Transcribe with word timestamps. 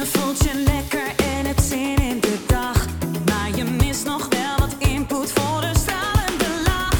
Je 0.00 0.06
voelt 0.06 0.38
je 0.38 0.62
lekker 0.66 1.06
en 1.16 1.46
hebt 1.46 1.62
zin 1.62 1.96
in 1.96 2.20
de 2.20 2.38
dag. 2.46 2.86
Maar 3.26 3.56
je 3.56 3.64
mist 3.64 4.04
nog 4.04 4.28
wel 4.28 4.58
wat 4.58 4.74
input 4.88 5.32
voor 5.32 5.62
een 5.62 5.74
stralende 5.74 6.50
lach. 6.64 6.98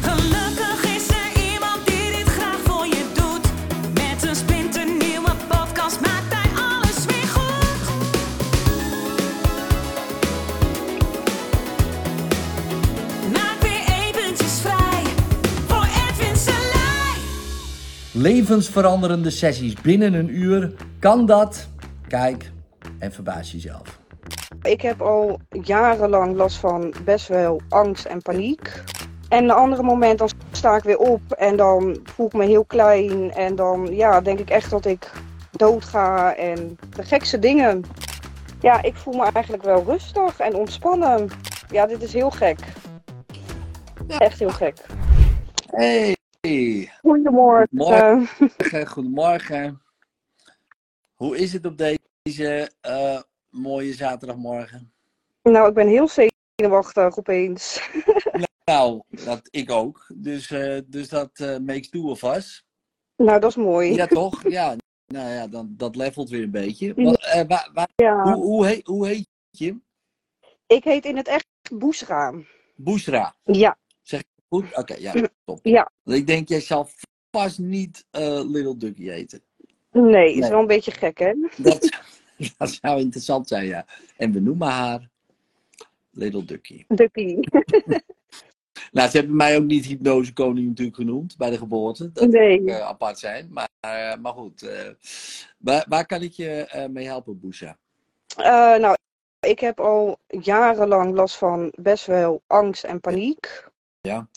Gelukkig 0.00 0.84
is 0.96 1.08
er 1.08 1.52
iemand 1.52 1.86
die 1.86 2.10
dit 2.16 2.28
graag 2.28 2.58
voor 2.64 2.86
je 2.86 3.04
doet. 3.14 3.46
Met 3.92 4.28
een 4.28 4.36
splinternieuwe 4.36 5.30
podcast 5.48 6.00
maakt 6.00 6.34
hij 6.34 6.50
alles 6.70 7.04
weer 7.06 7.28
goed. 7.36 7.80
Maak 13.32 13.60
weer 13.60 13.84
eventjes 14.06 14.60
vrij 14.60 15.02
voor 15.66 15.86
Edwin 16.08 16.36
Selij. 16.36 17.16
Levensveranderende 18.12 19.30
sessies 19.30 19.74
binnen 19.82 20.14
een 20.14 20.36
uur. 20.36 20.72
Kan 20.98 21.26
dat? 21.26 21.72
Kijk 22.14 22.52
en 22.98 23.12
verbaas 23.12 23.52
jezelf. 23.52 24.00
Ik 24.62 24.80
heb 24.80 25.00
al 25.00 25.40
jarenlang 25.48 26.36
last 26.36 26.56
van 26.56 26.94
best 27.04 27.28
wel 27.28 27.60
angst 27.68 28.04
en 28.04 28.22
paniek. 28.22 28.82
En 29.28 29.44
een 29.44 29.50
andere 29.50 29.82
moment 29.82 30.18
dan 30.18 30.28
sta 30.50 30.76
ik 30.76 30.82
weer 30.82 30.98
op 30.98 31.32
en 31.32 31.56
dan 31.56 31.98
voel 32.04 32.26
ik 32.26 32.32
me 32.32 32.44
heel 32.44 32.64
klein. 32.64 33.32
En 33.32 33.56
dan 33.56 33.86
ja, 33.90 34.20
denk 34.20 34.38
ik 34.38 34.50
echt 34.50 34.70
dat 34.70 34.84
ik 34.84 35.10
doodga 35.50 36.34
en 36.36 36.78
de 36.96 37.02
gekste 37.02 37.38
dingen. 37.38 37.84
Ja, 38.60 38.82
ik 38.82 38.94
voel 38.94 39.14
me 39.14 39.30
eigenlijk 39.32 39.62
wel 39.62 39.84
rustig 39.84 40.38
en 40.40 40.54
ontspannen. 40.54 41.28
Ja, 41.70 41.86
dit 41.86 42.02
is 42.02 42.12
heel 42.12 42.30
gek. 42.30 42.58
Echt 44.06 44.38
heel 44.38 44.50
gek. 44.50 44.76
Hey, 45.70 46.16
Goedemorgen. 47.02 47.68
Goedemorgen. 47.70 48.86
goedemorgen. 48.86 49.82
Hoe 51.14 51.36
is 51.36 51.52
het 51.52 51.66
op 51.66 51.78
deze 51.78 52.70
eh, 52.80 53.20
mooie 53.50 53.92
zaterdagmorgen? 53.92 54.92
Nou, 55.42 55.68
ik 55.68 55.74
ben 55.74 55.88
heel 55.88 56.08
zenuwachtig 56.08 57.18
opeens. 57.18 57.80
Nou, 58.64 59.02
dat 59.24 59.48
ik 59.50 59.70
ook. 59.70 60.06
Dus, 60.14 60.50
eh, 60.50 60.78
dus 60.86 61.08
dat 61.08 61.30
eh, 61.38 61.58
makes 61.58 61.88
two 61.88 62.10
of 62.10 62.22
us. 62.22 62.64
Nou, 63.16 63.40
dat 63.40 63.50
is 63.50 63.56
mooi. 63.56 63.94
Ja, 63.94 64.06
toch? 64.06 64.48
Ja. 64.48 64.76
Nou 65.06 65.30
ja, 65.30 65.46
dan, 65.46 65.74
dat 65.76 65.96
levelt 65.96 66.28
weer 66.28 66.42
een 66.42 66.50
beetje. 66.50 66.94
Wat, 66.94 67.44
waar, 67.48 67.70
waar- 67.72 67.88
Ja. 67.94 68.22
hoe, 68.22 68.42
hoe, 68.44 68.66
heet, 68.66 68.86
hoe 68.86 69.06
heet 69.06 69.28
je? 69.50 69.78
Ik 70.66 70.84
heet 70.84 71.04
in 71.04 71.16
het 71.16 71.28
echt 71.28 71.46
Boesra. 71.72 72.34
Boesra. 72.74 73.34
Ja, 73.42 73.78
Goed? 74.48 74.76
Oké, 74.76 74.94
ja, 74.94 75.28
top. 75.44 75.58
ja. 75.62 75.90
Ik 76.04 76.26
denk, 76.26 76.48
jij 76.48 76.60
zal 76.60 76.88
vast 77.30 77.58
niet 77.58 78.04
Little 78.10 78.76
Ducky 78.76 79.10
eten. 79.10 79.42
Nee, 79.94 80.32
is 80.32 80.40
Nee. 80.40 80.50
wel 80.50 80.60
een 80.60 80.66
beetje 80.66 80.90
gek, 80.90 81.18
hè? 81.18 81.32
Dat, 81.56 81.90
dat 82.58 82.78
zou 82.82 83.00
interessant 83.00 83.48
zijn, 83.48 83.66
ja. 83.66 83.86
En 84.16 84.32
we 84.32 84.40
noemen 84.40 84.68
haar 84.68 85.08
Little 86.10 86.44
Ducky. 86.44 86.84
Ducky. 86.88 87.36
Nou, 88.92 89.10
ze 89.10 89.16
hebben 89.16 89.36
mij 89.36 89.56
ook 89.56 89.64
niet 89.64 89.84
hypnosekoning 89.86 90.68
natuurlijk 90.68 90.96
genoemd 90.96 91.36
bij 91.36 91.50
de 91.50 91.58
geboorte. 91.58 92.12
Dat 92.12 92.28
Nee. 92.28 92.60
moet 92.60 92.70
eh, 92.70 92.80
apart 92.80 93.18
zijn. 93.18 93.48
Maar, 93.52 93.68
eh, 93.80 94.16
maar 94.16 94.32
goed, 94.32 94.62
eh, 94.62 94.90
waar, 95.58 95.84
waar 95.88 96.06
kan 96.06 96.22
ik 96.22 96.32
je 96.32 96.86
mee 96.90 97.06
helpen, 97.06 97.40
Boesha? 97.40 97.76
Nou, 98.78 98.96
ik 99.40 99.58
heb 99.60 99.80
al 99.80 100.18
jarenlang 100.28 101.14
last 101.14 101.36
van 101.36 101.72
best 101.76 102.06
wel 102.06 102.42
angst 102.46 102.84
en 102.84 103.00
paniek. 103.00 103.68
Ja. 104.00 104.28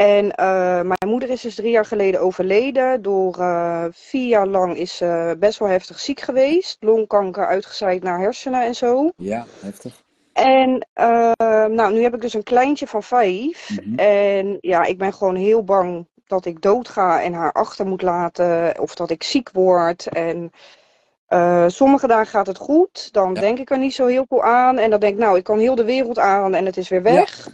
En 0.00 0.34
eh, 0.34 0.80
mijn 0.80 1.06
moeder 1.06 1.30
is 1.30 1.40
dus 1.40 1.54
drie 1.54 1.70
jaar 1.70 1.84
geleden 1.84 2.20
overleden. 2.20 3.02
Door 3.02 3.38
eh, 3.38 3.84
vier 3.90 4.28
jaar 4.28 4.46
lang 4.46 4.76
is 4.76 4.96
ze 4.96 5.36
best 5.38 5.58
wel 5.58 5.68
heftig 5.68 6.00
ziek 6.00 6.20
geweest. 6.20 6.76
Longkanker 6.80 7.46
uitgezaaid 7.46 8.02
naar 8.02 8.18
hersenen 8.18 8.62
en 8.64 8.74
zo. 8.74 9.10
Ja, 9.16 9.46
heftig. 9.60 10.02
En 10.32 10.86
eh, 10.92 11.32
nou, 11.66 11.92
nu 11.92 12.02
heb 12.02 12.14
ik 12.14 12.20
dus 12.20 12.34
een 12.34 12.42
kleintje 12.42 12.86
van 12.86 13.02
vijf. 13.02 13.70
Mhm. 13.84 13.98
En 13.98 14.58
ja, 14.60 14.84
ik 14.84 14.98
ben 14.98 15.12
gewoon 15.12 15.34
heel 15.36 15.64
bang 15.64 16.06
dat 16.26 16.44
ik 16.44 16.62
doodga 16.62 17.22
en 17.22 17.32
haar 17.32 17.52
achter 17.52 17.86
moet 17.86 18.02
laten. 18.02 18.80
Of 18.80 18.94
dat 18.94 19.10
ik 19.10 19.22
ziek 19.22 19.50
word. 19.52 20.06
En 20.06 20.50
sommige 21.66 22.06
dagen 22.06 22.26
gaat 22.26 22.46
het 22.46 22.58
goed. 22.58 23.12
Dan 23.12 23.34
Ja. 23.34 23.40
denk 23.40 23.58
ik 23.58 23.70
er 23.70 23.78
niet 23.78 23.94
zo 23.94 24.06
heel 24.06 24.24
veel 24.28 24.42
aan. 24.42 24.78
En 24.78 24.90
dan 24.90 25.00
denk 25.00 25.12
ik, 25.12 25.20
nou, 25.20 25.36
ik 25.36 25.44
kan 25.44 25.58
heel 25.58 25.74
de 25.74 25.84
wereld 25.84 26.18
aan 26.18 26.54
en 26.54 26.66
het 26.66 26.76
is 26.76 26.88
weer 26.88 27.02
weg. 27.02 27.48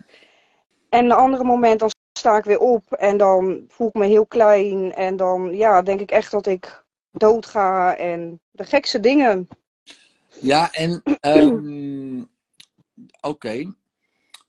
En 0.88 1.04
een 1.04 1.12
andere 1.12 1.44
moment 1.44 1.80
dan 1.80 1.90
sta 2.26 2.36
ik 2.36 2.44
weer 2.44 2.58
op 2.58 2.92
en 2.92 3.16
dan 3.16 3.64
voel 3.68 3.88
ik 3.88 3.94
me 3.94 4.06
heel 4.06 4.26
klein. 4.26 4.94
En 4.94 5.16
dan 5.16 5.56
ja, 5.56 5.82
denk 5.82 6.00
ik 6.00 6.10
echt 6.10 6.30
dat 6.30 6.46
ik 6.46 6.84
doodga 7.10 7.96
en 7.96 8.40
de 8.50 8.64
gekste 8.64 9.00
dingen. 9.00 9.48
Ja, 10.40 10.72
en 10.72 11.02
ehm, 11.20 12.22
oké. 13.20 13.74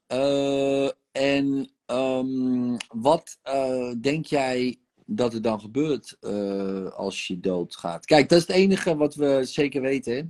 Eh, 0.07 0.89
en 1.11 1.69
ehm, 1.85 2.77
wat 2.87 3.37
eh, 3.41 3.91
denk 4.01 4.25
jij 4.25 4.79
dat 5.05 5.33
er 5.33 5.41
dan 5.41 5.59
gebeurt 5.59 6.17
eh, 6.19 6.91
als 6.91 7.27
je 7.27 7.39
doodgaat? 7.39 8.05
Kijk, 8.05 8.29
dat 8.29 8.39
is 8.39 8.47
het 8.47 8.55
enige 8.55 8.95
wat 8.95 9.15
we 9.15 9.39
zeker 9.43 9.81
weten. 9.81 10.13
hè? 10.15 10.21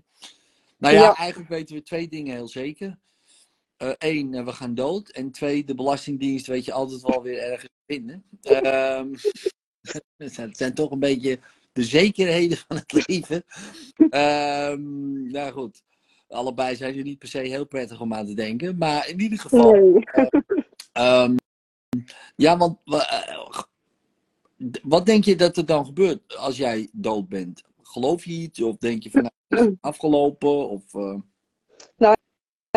Nou 0.77 0.93
ja, 0.93 1.01
Ja. 1.01 1.15
eigenlijk 1.15 1.49
weten 1.49 1.75
we 1.75 1.81
twee 1.81 2.07
dingen 2.07 2.35
heel 2.35 2.47
zeker. 2.47 2.97
Eén, 3.77 4.45
we 4.45 4.51
gaan 4.51 4.75
dood. 4.75 5.09
En 5.09 5.31
twee, 5.31 5.63
de 5.63 5.75
Belastingdienst 5.75 6.47
weet 6.47 6.65
je 6.65 6.71
altijd 6.73 7.01
wel 7.01 7.21
weer 7.21 7.39
ergens 7.39 7.69
vinden. 7.87 8.23
Ehm, 8.41 9.13
het 10.17 10.55
zijn- 10.57 10.73
toch 10.73 10.91
een 10.91 10.99
beetje 10.99 11.39
de 11.73 11.83
zekerheden 11.83 12.57
van 12.57 12.75
het 12.77 12.91
leven. 13.07 13.43
Ehm, 14.09 15.27
nou 15.27 15.51
goed, 15.51 15.83
allebei 16.27 16.75
zijn 16.75 16.93
ze 16.93 17.01
niet 17.01 17.19
per 17.19 17.27
se 17.27 17.37
heel 17.39 17.65
prettig 17.67 18.01
om 18.01 18.13
aan 18.13 18.25
te 18.25 18.33
denken. 18.33 18.77
Maar 18.77 19.09
in 19.09 19.19
ieder 19.21 19.39
geval, 19.39 19.71
Nee. 19.71 20.03
ehm, 20.91 21.35
ja, 22.35 22.57
want 22.57 22.77
wa- 22.85 23.09
eh, 23.09 23.61
wat 24.83 25.05
denk 25.05 25.23
je 25.23 25.35
dat 25.35 25.57
er 25.57 25.65
dan 25.65 25.85
gebeurt 25.85 26.37
als 26.37 26.57
jij 26.57 26.89
dood 26.91 27.29
bent? 27.29 27.63
Geloof 27.81 28.25
je 28.25 28.31
iets? 28.31 28.61
Of 28.61 28.77
denk 28.77 29.03
je 29.03 29.09
van 29.11 29.31
nou, 29.47 29.77
afgelopen? 29.81 30.69
Of, 30.69 30.93
eh, 30.93 31.15
Nou 31.97 32.15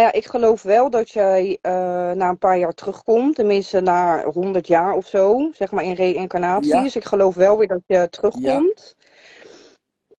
ja, 0.00 0.12
ik 0.12 0.26
geloof 0.26 0.62
wel 0.62 0.90
dat 0.90 1.10
jij 1.10 1.58
eh, 1.62 1.72
na 2.12 2.28
een 2.28 2.38
paar 2.38 2.58
jaar 2.58 2.74
terugkomt. 2.74 3.34
Tenminste, 3.34 3.80
na 3.80 4.22
100 4.24 4.66
jaar 4.66 4.94
of 4.94 5.06
zo. 5.06 5.50
Zeg 5.52 5.70
maar 5.70 5.84
in 5.84 5.92
reïncarnatie. 5.92 6.74
Ja. 6.74 6.82
Dus 6.82 6.96
ik 6.96 7.04
geloof 7.04 7.34
wel 7.34 7.58
weer 7.58 7.68
dat 7.68 7.82
je 7.86 8.08
terugkomt. 8.10 8.96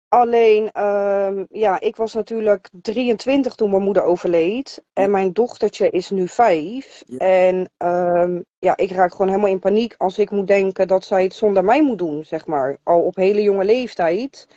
Alleen, 0.08 0.72
ehm, 0.72 1.46
ja, 1.50 1.80
ik 1.80 1.96
was 1.96 2.14
natuurlijk 2.14 2.70
23 2.82 3.56
toen 3.56 3.70
mijn 3.70 3.82
moeder 3.82 4.04
overleed. 4.04 4.84
En 4.94 5.12
mijn 5.12 5.34
dochtertje 5.34 5.90
is 5.90 6.10
nu 6.10 6.28
5. 6.28 7.04
Ja. 7.06 7.18
En 7.18 7.70
ehm, 7.78 8.42
ja, 8.60 8.78
ik 8.78 8.92
raak 8.92 9.12
gewoon 9.12 9.28
helemaal 9.28 9.50
in 9.50 9.60
paniek 9.60 9.96
als 9.98 10.18
ik 10.18 10.32
moet 10.32 10.48
denken 10.48 10.88
dat 10.88 11.06
zij 11.06 11.24
het 11.24 11.34
zonder 11.34 11.64
mij 11.64 11.84
moet 11.84 11.98
doen, 11.98 12.26
zeg 12.26 12.46
maar. 12.46 12.78
Al 12.84 13.02
op 13.02 13.16
hele 13.16 13.42
jonge 13.42 13.64
leeftijd. 13.64 14.48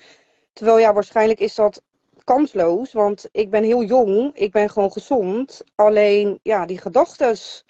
Terwijl 0.53 0.79
ja, 0.79 0.93
waarschijnlijk 0.93 1.41
is 1.41 1.55
dat 1.55 1.83
kansloos, 2.25 2.93
want 2.93 3.29
ik 3.33 3.51
ben 3.51 3.63
heel 3.63 3.83
jong, 3.85 4.31
ik 4.35 4.53
ben 4.53 4.71
gewoon 4.71 4.93
gezond. 4.93 5.63
Alleen, 5.75 6.39
ja, 6.43 6.67
die 6.67 6.79
gedachtes, 6.79 7.65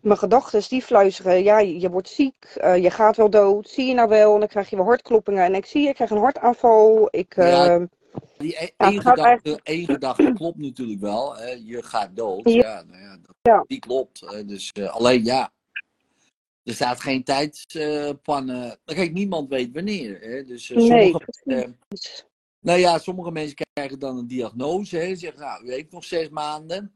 mijn 0.00 0.18
gedachtes, 0.18 0.68
die 0.68 0.82
fluisteren, 0.82 1.42
ja, 1.42 1.58
je 1.58 1.80
je 1.80 1.90
wordt 1.90 2.08
ziek, 2.08 2.44
eh, 2.44 2.76
je 2.76 2.90
gaat 2.90 3.16
wel 3.16 3.30
dood, 3.30 3.68
zie 3.68 3.86
je 3.86 3.94
nou 3.94 4.08
wel, 4.08 4.34
en 4.34 4.38
dan 4.40 4.48
krijg 4.48 4.70
je 4.70 4.76
wel 4.76 4.84
hartkloppingen. 4.84 5.44
En 5.44 5.54
ik 5.54 5.66
zie, 5.66 5.88
ik 5.88 5.94
krijg 5.94 6.10
een 6.10 6.18
hartaanval, 6.18 7.08
ik, 7.10 7.36
Ja. 7.36 7.74
eh, 7.74 7.82
die 8.36 8.62
e- 8.62 8.70
Ja, 8.76 9.00
gedachte, 9.86 10.32
klopt 10.32 10.58
natuurlijk 10.58 11.00
wel. 11.00 11.36
Hè? 11.36 11.50
Je 11.64 11.82
gaat 11.82 12.16
dood. 12.16 12.52
Ja. 12.52 12.62
Ja, 12.62 12.82
nou 12.82 13.00
ja, 13.02 13.16
dat, 13.42 13.68
die 13.68 13.78
klopt. 13.78 14.48
Dus 14.48 14.72
eh, 14.72 14.94
alleen 14.94 15.24
ja. 15.24 15.52
Er 16.64 16.74
staat 16.74 17.00
geen 17.00 17.24
tijdspannen. 17.24 18.78
Kijk, 18.84 19.12
niemand 19.12 19.48
weet 19.48 19.72
wanneer. 19.72 20.20
Hè? 20.20 20.44
Dus 20.44 20.68
nee, 20.68 20.86
sommige, 20.86 21.24
precies. 21.88 22.24
Nou 22.60 22.78
ja, 22.78 22.98
sommige 22.98 23.30
mensen 23.30 23.56
krijgen 23.72 23.98
dan 23.98 24.16
een 24.18 24.26
diagnose. 24.26 24.96
Hè. 24.96 25.08
Ze 25.08 25.16
zeggen, 25.16 25.40
nou, 25.40 25.64
u 25.64 25.72
heeft 25.72 25.92
nog 25.92 26.04
zes 26.04 26.28
maanden. 26.28 26.92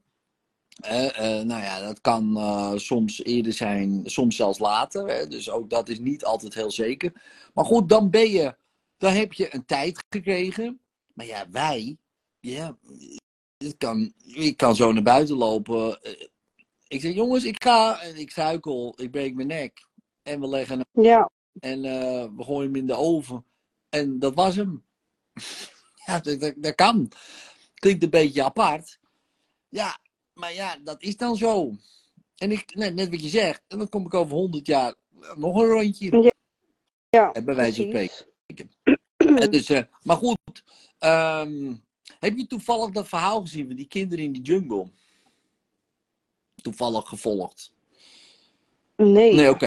Eh, 0.80 1.42
nou 1.42 1.62
ja, 1.62 1.80
dat 1.80 2.00
kan 2.00 2.36
eh, 2.36 2.72
soms 2.76 3.24
eerder 3.24 3.52
zijn, 3.52 4.00
soms 4.04 4.36
zelfs 4.36 4.58
later. 4.58 5.08
Hè. 5.08 5.26
Dus 5.26 5.50
ook 5.50 5.70
dat 5.70 5.88
is 5.88 5.98
niet 5.98 6.24
altijd 6.24 6.54
heel 6.54 6.70
zeker. 6.70 7.22
Maar 7.54 7.64
goed, 7.64 7.88
dan 7.88 8.10
ben 8.10 8.30
je, 8.30 8.54
dan 8.96 9.12
heb 9.12 9.32
je 9.32 9.54
een 9.54 9.64
tijd 9.64 10.04
gekregen. 10.08 10.80
Maar 11.14 11.26
ja, 11.26 11.46
wij, 11.50 11.96
ja, 12.40 12.76
het 13.56 13.76
kan, 13.78 14.12
ik 14.24 14.56
kan 14.56 14.76
zo 14.76 14.92
naar 14.92 15.02
buiten 15.02 15.36
lopen. 15.36 16.02
Eh, 16.02 16.26
Ik 16.88 17.00
zeg, 17.00 17.14
jongens, 17.14 17.44
ik 17.44 17.62
ga 17.62 18.00
en 18.00 18.16
ik 18.16 18.30
suikel, 18.30 18.94
ik 18.96 19.10
breek 19.10 19.34
mijn 19.34 19.48
nek. 19.48 19.86
En 20.22 20.40
we 20.40 20.48
leggen 20.48 20.76
hem 20.76 21.04
Ja, 21.04 21.30
en 21.60 21.82
we 22.36 22.44
gooien 22.44 22.66
hem 22.66 22.76
in 22.76 22.86
de 22.86 22.94
oven. 22.96 23.44
En 23.88 24.18
dat 24.18 24.34
was 24.34 24.56
hem. 24.56 24.84
ja, 26.06 26.21
dat, 26.21 26.41
dat, 26.41 26.55
dat 26.56 26.75
kan. 26.75 27.12
Klinkt 27.75 28.03
een 28.03 28.11
beetje 28.11 28.44
apart. 28.44 28.99
Ja, 29.69 29.99
maar 30.35 30.55
ja, 30.55 30.77
dat 30.85 31.03
is 31.03 31.17
dan 31.17 31.37
zo. 31.37 31.75
En 32.37 32.50
ik, 32.50 32.75
net, 32.75 32.94
net 32.94 33.11
wat 33.11 33.23
je 33.23 33.29
zegt, 33.29 33.62
en 33.69 33.79
dan 33.79 33.88
kom 33.88 34.06
ik 34.06 34.15
over 34.15 34.35
100 34.35 34.67
jaar 34.67 34.94
nog 35.37 35.56
een 35.56 35.69
rondje. 35.69 36.32
ja, 37.11 37.32
En 37.32 37.44
bij 37.44 37.55
wijze 37.55 37.82
van 37.82 37.91
spreken. 37.91 38.29
Dus, 39.50 39.69
eh, 39.69 39.82
maar 40.03 40.17
goed, 40.17 40.38
Ehm, 41.00 41.75
heb 42.19 42.37
je 42.37 42.47
toevallig 42.47 42.91
dat 42.91 43.09
verhaal 43.09 43.41
gezien 43.41 43.67
van 43.67 43.77
die 43.77 43.87
kinderen 43.87 44.25
in 44.25 44.32
de 44.32 44.41
jungle? 44.41 44.91
Toevallig 46.62 47.09
gevolgd. 47.09 47.73
Nee. 48.97 49.35
Nee, 49.35 49.50
oké. 49.50 49.67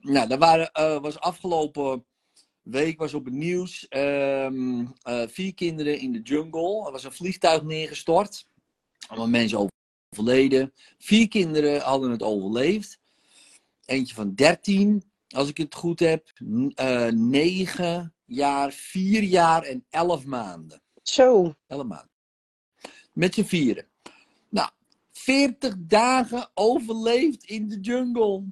Nou, 0.00 0.28
dat 0.28 0.38
waren, 0.38 0.72
eh, 0.72 1.00
was 1.00 1.18
afgelopen 1.18 2.04
week 2.70 2.98
was 2.98 3.14
op 3.14 3.24
het 3.24 3.34
nieuws 3.34 3.88
ehm, 3.88 4.86
eh, 5.02 5.22
vier 5.28 5.54
kinderen 5.54 5.98
in 5.98 6.12
de 6.12 6.20
jungle. 6.20 6.86
Er 6.86 6.92
was 6.92 7.04
een 7.04 7.12
vliegtuig 7.12 7.62
neergestort. 7.62 8.46
Allemaal 9.06 9.28
mensen 9.28 9.68
overleden. 10.10 10.72
Vier 10.98 11.28
kinderen 11.28 11.80
hadden 11.80 12.10
het 12.10 12.22
overleefd. 12.22 12.98
Eentje 13.84 14.14
van 14.14 14.34
13, 14.34 15.02
als 15.28 15.48
ik 15.48 15.56
het 15.56 15.74
goed 15.74 16.00
heb. 16.00 16.32
Eh, 16.74 17.06
9 17.08 18.14
jaar, 18.24 18.72
4 18.72 19.22
jaar 19.22 19.62
en 19.62 19.84
11 19.90 20.24
maanden. 20.24 20.82
Zo. 21.02 21.54
11 21.66 21.86
maanden. 21.86 22.10
Met 23.12 23.34
z'n 23.34 23.42
vieren. 23.42 23.86
Nou, 24.48 24.70
40 25.12 25.74
dagen 25.78 26.50
overleefd 26.54 27.44
in 27.44 27.68
de 27.68 27.80
jungle. 27.80 28.44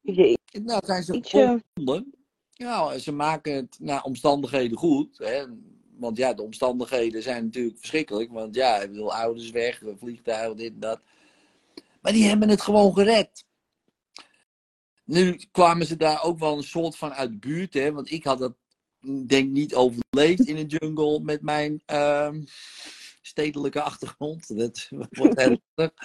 Jee. 0.00 0.38
Nou, 0.62 0.80
zijn 0.86 1.02
ze 1.02 1.18
gevonden. 1.22 2.13
Ja, 2.56 2.98
ze 2.98 3.12
maken 3.12 3.54
het 3.54 3.76
naar 3.80 4.02
omstandigheden 4.02 4.78
goed. 4.78 5.18
Hè? 5.18 5.44
Want 5.96 6.16
ja, 6.16 6.34
de 6.34 6.42
omstandigheden 6.42 7.22
zijn 7.22 7.44
natuurlijk 7.44 7.78
verschrikkelijk. 7.78 8.32
Want 8.32 8.54
ja, 8.54 8.76
ik 8.76 8.90
bedoel, 8.90 9.14
ouders 9.14 9.50
weg, 9.50 9.82
vliegtuigen, 9.98 10.56
dit 10.56 10.72
en 10.72 10.80
dat. 10.80 11.00
Maar 12.00 12.12
die 12.12 12.24
hebben 12.24 12.48
het 12.48 12.60
gewoon 12.60 12.92
gered. 12.92 13.44
Nu 15.04 15.40
kwamen 15.50 15.86
ze 15.86 15.96
daar 15.96 16.22
ook 16.22 16.38
wel 16.38 16.56
een 16.56 16.62
soort 16.62 16.96
van 16.96 17.12
uit 17.12 17.30
de 17.30 17.38
buurt. 17.38 17.74
Hè? 17.74 17.92
Want 17.92 18.10
ik 18.10 18.24
had 18.24 18.38
dat, 18.38 18.54
denk 19.26 19.50
niet 19.50 19.74
overleefd 19.74 20.46
in 20.46 20.56
een 20.56 20.66
jungle 20.66 21.20
met 21.20 21.42
mijn 21.42 21.82
ehm, 21.86 22.42
stedelijke 23.22 23.82
achtergrond. 23.82 24.48
Dat 24.58 24.88
wordt 25.10 25.40
heel 25.40 25.60
lastig. 25.74 25.96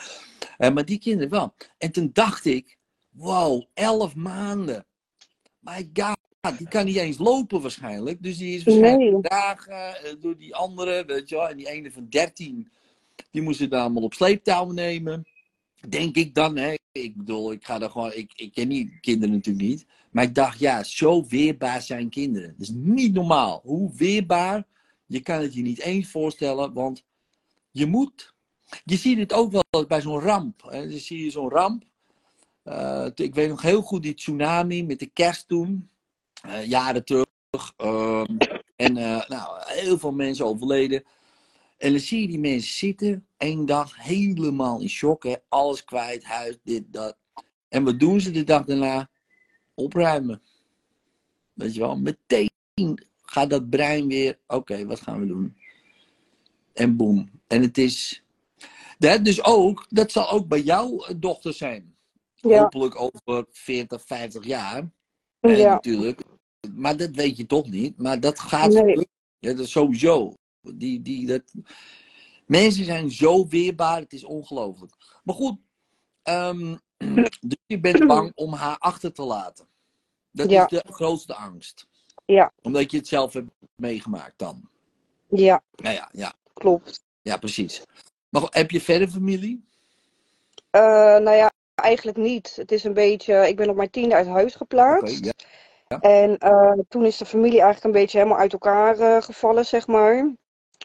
Eh, 0.58 0.74
maar 0.74 0.86
die 0.86 1.00
kinderen 1.00 1.30
wel. 1.30 1.54
En 1.78 1.92
toen 1.92 2.10
dacht 2.14 2.46
ik, 2.46 2.78
wow, 3.10 3.64
elf 3.74 4.16
maanden. 4.16 4.86
My 5.60 5.90
god, 5.94 6.19
die 6.58 6.68
kan 6.68 6.86
niet 6.86 6.96
eens 6.96 7.18
lopen 7.18 7.62
waarschijnlijk. 7.62 8.24
Dus 8.24 8.38
die 8.38 8.56
is 8.56 8.64
waarschijnlijk 8.64 9.12
Nee. 9.12 9.22
gedragen 9.22 10.04
eh, 10.04 10.14
door 10.20 10.38
die 10.38 10.56
andere, 10.56 11.06
weet 11.06 11.30
je 11.30 11.36
wel. 11.36 11.50
En 11.50 11.58
die 11.58 11.70
ene 11.70 11.92
van 11.92 12.06
13, 12.10 12.70
die 13.32 13.42
moesten 13.42 13.70
daar 13.70 13.82
allemaal 13.82 14.04
op 14.04 14.14
sleeptouw 14.14 14.72
nemen. 14.72 15.28
Denk 15.90 16.16
ik 16.16 16.36
dan, 16.36 16.58
hè. 16.58 16.74
Ik 16.92 17.16
bedoel, 17.16 17.52
ik 17.52 17.66
ga 17.66 17.82
er 17.82 17.90
gewoon, 17.90 18.14
ik, 18.14 18.32
ik 18.36 18.54
ken 18.54 18.70
die 18.70 18.98
kinderen 19.02 19.36
natuurlijk 19.36 19.68
niet. 19.68 19.86
Maar 20.12 20.24
ik 20.24 20.36
dacht, 20.36 20.60
ja, 20.60 20.84
zo 20.84 21.26
weerbaar 21.28 21.82
zijn 21.82 22.10
kinderen. 22.10 22.50
Dat 22.58 22.68
is 22.68 22.74
niet 22.76 23.14
normaal. 23.14 23.62
Hoe 23.64 23.92
weerbaar, 23.96 24.64
je 25.06 25.20
kan 25.20 25.42
het 25.42 25.54
je 25.54 25.62
niet 25.62 25.80
eens 25.80 26.12
voorstellen, 26.12 26.74
want 26.74 27.04
je 27.72 27.86
moet. 27.86 28.34
Je 28.84 28.96
ziet 28.96 29.18
het 29.18 29.34
ook 29.34 29.52
wel 29.52 29.86
bij 29.88 30.02
zo'n 30.02 30.20
ramp. 30.20 30.62
Hè. 30.70 30.90
Dan 30.90 31.00
zie 31.00 31.24
je 31.24 31.30
zo'n 31.32 31.50
ramp. 31.50 31.84
Eh, 32.64 33.08
ik 33.16 33.36
weet 33.36 33.50
nog 33.50 33.62
heel 33.62 33.82
goed 33.82 34.04
die 34.04 34.14
tsunami 34.14 34.86
met 34.86 35.00
de 35.00 35.10
kerst 35.14 35.48
toen. 35.48 35.90
Eh, 36.42 36.66
jaren 36.66 37.06
terug. 37.06 37.26
Ehm, 37.78 38.38
en 38.76 38.98
eh, 38.98 39.28
nou, 39.28 39.62
heel 39.66 39.98
veel 39.98 40.12
mensen 40.12 40.46
overleden. 40.46 41.04
En 41.78 41.92
dan 41.92 42.00
zie 42.00 42.22
je 42.22 42.28
die 42.28 42.40
mensen 42.40 42.74
zitten, 42.74 43.28
één 43.38 43.66
dag 43.66 44.04
helemaal 44.04 44.82
in 44.82 44.90
shock. 44.90 45.24
Hè? 45.24 45.36
Alles 45.50 45.84
kwijt, 45.84 46.24
huis, 46.24 46.58
dit, 46.64 46.84
dat. 46.88 47.18
En 47.70 47.84
wat 47.84 48.00
doen 48.00 48.22
ze 48.22 48.32
de 48.32 48.44
dag 48.44 48.66
daarna? 48.66 49.10
Opruimen. 49.74 50.42
Weet 51.54 51.74
je 51.74 51.80
wel, 51.80 51.98
meteen 51.98 52.50
gaat 53.22 53.50
dat 53.50 53.70
brein 53.70 54.08
weer, 54.08 54.40
oké, 54.48 54.86
wat 54.86 55.02
gaan 55.02 55.20
we 55.20 55.26
doen? 55.26 55.58
En 56.74 56.96
boem. 56.96 57.30
En 57.48 57.62
het 57.62 57.78
is, 57.78 58.24
dat, 58.98 59.26
dus 59.26 59.44
ook, 59.44 59.86
dat 59.90 60.12
zal 60.12 60.30
ook 60.30 60.48
bij 60.48 60.62
jouw 60.62 61.06
dochter 61.18 61.54
zijn. 61.54 61.96
Ja. 62.36 62.62
Hopelijk 62.62 63.02
over 63.02 63.46
40, 63.52 64.02
50 64.06 64.46
jaar. 64.46 64.90
Ja. 65.42 65.74
natuurlijk. 65.74 66.22
Maar 66.76 66.98
dat 66.98 67.10
weet 67.10 67.38
je 67.38 67.46
toch 67.46 67.70
niet. 67.70 67.98
Maar 67.98 68.20
dat 68.20 68.40
gaat 68.40 68.72
Nee. 68.72 69.08
Ja, 69.40 69.54
dat 69.54 69.68
sowieso. 69.68 70.34
Die, 70.62 71.02
die, 71.02 71.28
dat... 71.28 71.54
Mensen 72.46 72.86
zijn 72.86 73.12
zo 73.12 73.48
weerbaar, 73.48 74.00
het 74.00 74.14
is 74.14 74.24
ongelooflijk. 74.24 74.94
Maar 75.24 75.36
goed, 75.36 75.58
ehm, 76.24 76.76
dus 77.40 77.58
je 77.66 77.80
bent 77.80 78.08
bang 78.08 78.32
om 78.36 78.54
haar 78.54 78.78
achter 78.78 79.14
te 79.14 79.24
laten. 79.24 79.68
Dat 80.32 80.50
Ja. 80.50 80.64
is 80.64 80.70
de 80.82 80.94
grootste 80.94 81.36
angst. 81.36 81.88
Ja. 82.26 82.54
Omdat 82.62 82.92
je 82.92 82.98
het 82.98 83.08
zelf 83.08 83.34
hebt 83.34 83.52
meegemaakt 83.76 84.38
dan. 84.38 84.70
Ja, 85.30 85.64
Ja, 85.76 85.90
ja, 85.90 86.10
ja, 86.12 86.34
klopt. 86.54 87.04
ja 87.22 87.38
precies. 87.38 87.84
Maar 88.30 88.44
heb 88.50 88.72
je 88.72 88.82
verder 88.82 89.08
familie? 89.10 89.68
Eh, 90.70 90.82
nou 91.18 91.32
ja, 91.32 91.49
eigenlijk 91.82 92.18
niet. 92.18 92.56
Het 92.56 92.72
is 92.72 92.84
een 92.84 92.94
beetje, 92.94 93.48
ik 93.48 93.56
ben 93.56 93.70
op 93.70 93.76
mijn 93.76 93.90
tiende 93.90 94.16
uit 94.16 94.28
huis 94.28 94.56
geplaatst. 94.56 95.26
ja. 95.88 96.00
En 96.00 96.38
eh, 96.38 96.74
toen 96.88 97.06
is 97.06 97.18
de 97.18 97.26
familie 97.26 97.62
eigenlijk 97.62 97.84
een 97.84 98.02
beetje 98.02 98.18
helemaal 98.18 98.40
uit 98.40 98.54
elkaar 98.54 99.00
eh, 99.00 99.22
gevallen, 99.22 99.66
zeg 99.66 99.88
maar. 99.88 100.32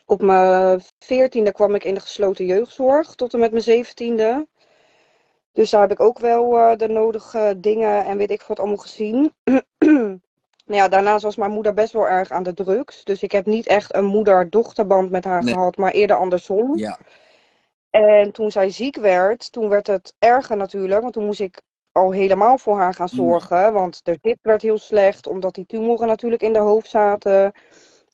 Op 0.06 0.23
mijn 0.23 0.82
veertiende 0.99 1.52
kwam 1.52 1.75
ik 1.75 1.85
in 1.85 1.94
de 1.94 2.00
gesloten 2.00 2.46
jeugdzorg 2.46 3.14
tot 3.14 3.32
en 3.32 3.41
met 3.41 3.50
mijn 3.50 3.62
zeventiende. 3.62 4.46
Dus 5.52 5.70
daar 5.70 5.81
heb 5.81 5.91
ik 5.91 6.00
ook 6.00 6.19
wel 6.19 6.58
eh, 6.58 6.76
de 6.76 6.88
nodige 6.88 7.55
dingen 7.56 8.05
en 8.05 8.17
weet 8.17 8.31
ik 8.31 8.43
wat 8.43 8.58
allemaal 8.58 8.76
gezien. 8.76 9.32
Nou 10.67 10.81
ja, 10.81 10.88
daarnaast 10.88 11.23
was 11.23 11.37
mijn 11.37 11.50
moeder 11.50 11.75
best 11.75 11.93
wel 11.93 12.08
erg 12.08 12.31
aan 12.31 12.43
de 12.43 12.55
drugs. 12.55 13.05
Dus 13.05 13.23
ik 13.23 13.32
heb 13.32 13.46
niet 13.46 13.67
echt 13.67 13.94
een 13.94 14.05
moeder-dochterband 14.05 15.11
met 15.11 15.25
haar 15.25 15.44
Nee. 15.44 15.55
gehad, 15.55 15.76
maar 15.76 15.91
eerder 15.93 16.17
andersom. 16.17 16.79
Ja, 16.79 16.99
En 17.94 18.32
toen 18.32 18.50
zij 18.50 18.70
ziek 18.70 18.96
werd, 18.96 19.52
toen 19.52 19.69
werd 19.69 19.87
het 19.87 20.14
erger 20.19 20.56
natuurlijk. 20.56 21.00
Want 21.00 21.12
toen 21.12 21.25
moest 21.25 21.41
ik 21.41 21.62
al 21.93 22.11
helemaal 22.11 22.58
voor 22.58 22.76
haar 22.76 22.94
gaan 22.94 23.08
Mm. 23.12 23.17
zorgen. 23.17 23.73
Want 23.73 24.05
de 24.05 24.19
hip 24.23 24.38
werd 24.43 24.62
heel 24.62 24.79
slecht, 24.79 25.26
omdat 25.26 25.55
die 25.55 25.67
tumoren 25.67 26.06
natuurlijk 26.06 26.43
in 26.43 26.52
de 26.52 26.58
hoofd 26.58 26.91
zaten. 26.91 27.52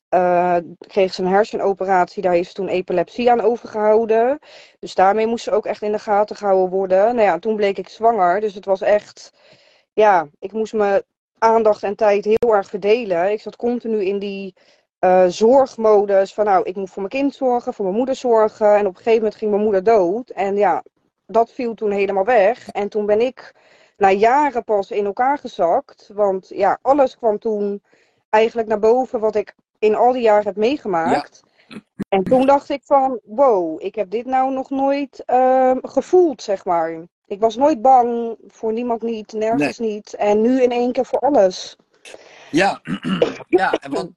Eh, 0.09 0.57
kreeg 0.87 1.13
ze 1.13 1.21
een 1.21 1.27
hersenoperatie, 1.31 2.21
daar 2.21 2.33
heeft 2.33 2.47
ze 2.47 2.53
toen 2.53 2.67
epilepsie 2.67 3.31
aan 3.31 3.41
overgehouden. 3.41 4.39
Dus 4.79 4.95
daarmee 4.95 5.27
moest 5.27 5.43
ze 5.43 5.51
ook 5.51 5.65
echt 5.65 5.81
in 5.81 5.91
de 5.91 5.99
gaten 5.99 6.35
gehouden 6.35 6.69
worden. 6.69 7.15
Nou 7.15 7.27
ja, 7.27 7.39
toen 7.39 7.55
bleek 7.55 7.77
ik 7.77 7.89
zwanger. 7.89 8.39
Dus 8.39 8.53
het 8.53 8.65
was 8.65 8.81
echt, 8.81 9.33
ja, 9.93 10.27
ik 10.39 10.51
moest 10.51 10.73
mijn 10.73 11.03
aandacht 11.37 11.83
en 11.83 11.95
tijd 11.95 12.25
heel 12.25 12.55
erg 12.55 12.69
verdelen. 12.69 13.31
Ik 13.31 13.41
zat 13.41 13.55
continu 13.55 14.05
in 14.05 14.19
die 14.19 14.53
eh, 15.01 15.25
zorgmodus 15.27 16.33
van 16.33 16.45
nou, 16.45 16.63
ik 16.63 16.75
moet 16.75 16.89
voor 16.89 17.01
mijn 17.01 17.23
kind 17.23 17.35
zorgen, 17.35 17.73
voor 17.73 17.85
mijn 17.85 17.97
moeder 17.97 18.15
zorgen. 18.15 18.75
En 18.75 18.85
op 18.85 18.91
een 18.91 18.95
gegeven 18.95 19.17
moment 19.17 19.35
ging 19.35 19.51
mijn 19.51 19.63
moeder 19.63 19.83
dood. 19.83 20.29
En 20.29 20.55
ja, 20.55 20.83
dat 21.25 21.51
viel 21.51 21.73
toen 21.73 21.91
helemaal 21.91 22.25
weg. 22.25 22.69
En 22.69 22.89
toen 22.89 23.05
ben 23.05 23.21
ik 23.21 23.55
na 23.97 24.11
jaren 24.11 24.63
pas 24.63 24.91
in 24.91 25.05
elkaar 25.05 25.37
gezakt. 25.37 26.09
Want 26.13 26.47
ja, 26.49 26.79
alles 26.81 27.17
kwam 27.17 27.39
toen 27.39 27.83
eigenlijk 28.29 28.67
naar 28.67 28.79
boven 28.79 29.19
wat 29.19 29.35
ik 29.35 29.55
in 29.79 29.95
al 29.95 30.11
die 30.11 30.21
jaren 30.21 30.45
heb 30.45 30.55
meegemaakt. 30.55 31.41
En 32.09 32.23
toen 32.23 32.45
dacht 32.45 32.69
ik 32.69 32.81
van, 32.83 33.19
wow, 33.23 33.83
ik 33.83 33.95
heb 33.95 34.09
dit 34.09 34.25
nou 34.25 34.53
nog 34.53 34.69
nooit 34.69 35.23
ehm, 35.25 35.77
gevoeld, 35.81 36.41
zeg 36.41 36.65
maar. 36.65 37.05
Ik 37.25 37.39
was 37.39 37.55
nooit 37.55 37.81
bang, 37.81 38.37
voor 38.47 38.73
niemand 38.73 39.01
niet, 39.01 39.33
nergens 39.33 39.79
niet. 39.79 40.13
En 40.13 40.41
nu 40.41 40.61
in 40.61 40.71
één 40.71 40.91
keer 40.91 41.05
voor 41.05 41.19
alles. 41.19 41.75
Ja, 42.51 42.81
ja 43.47 43.79
want, 43.89 44.11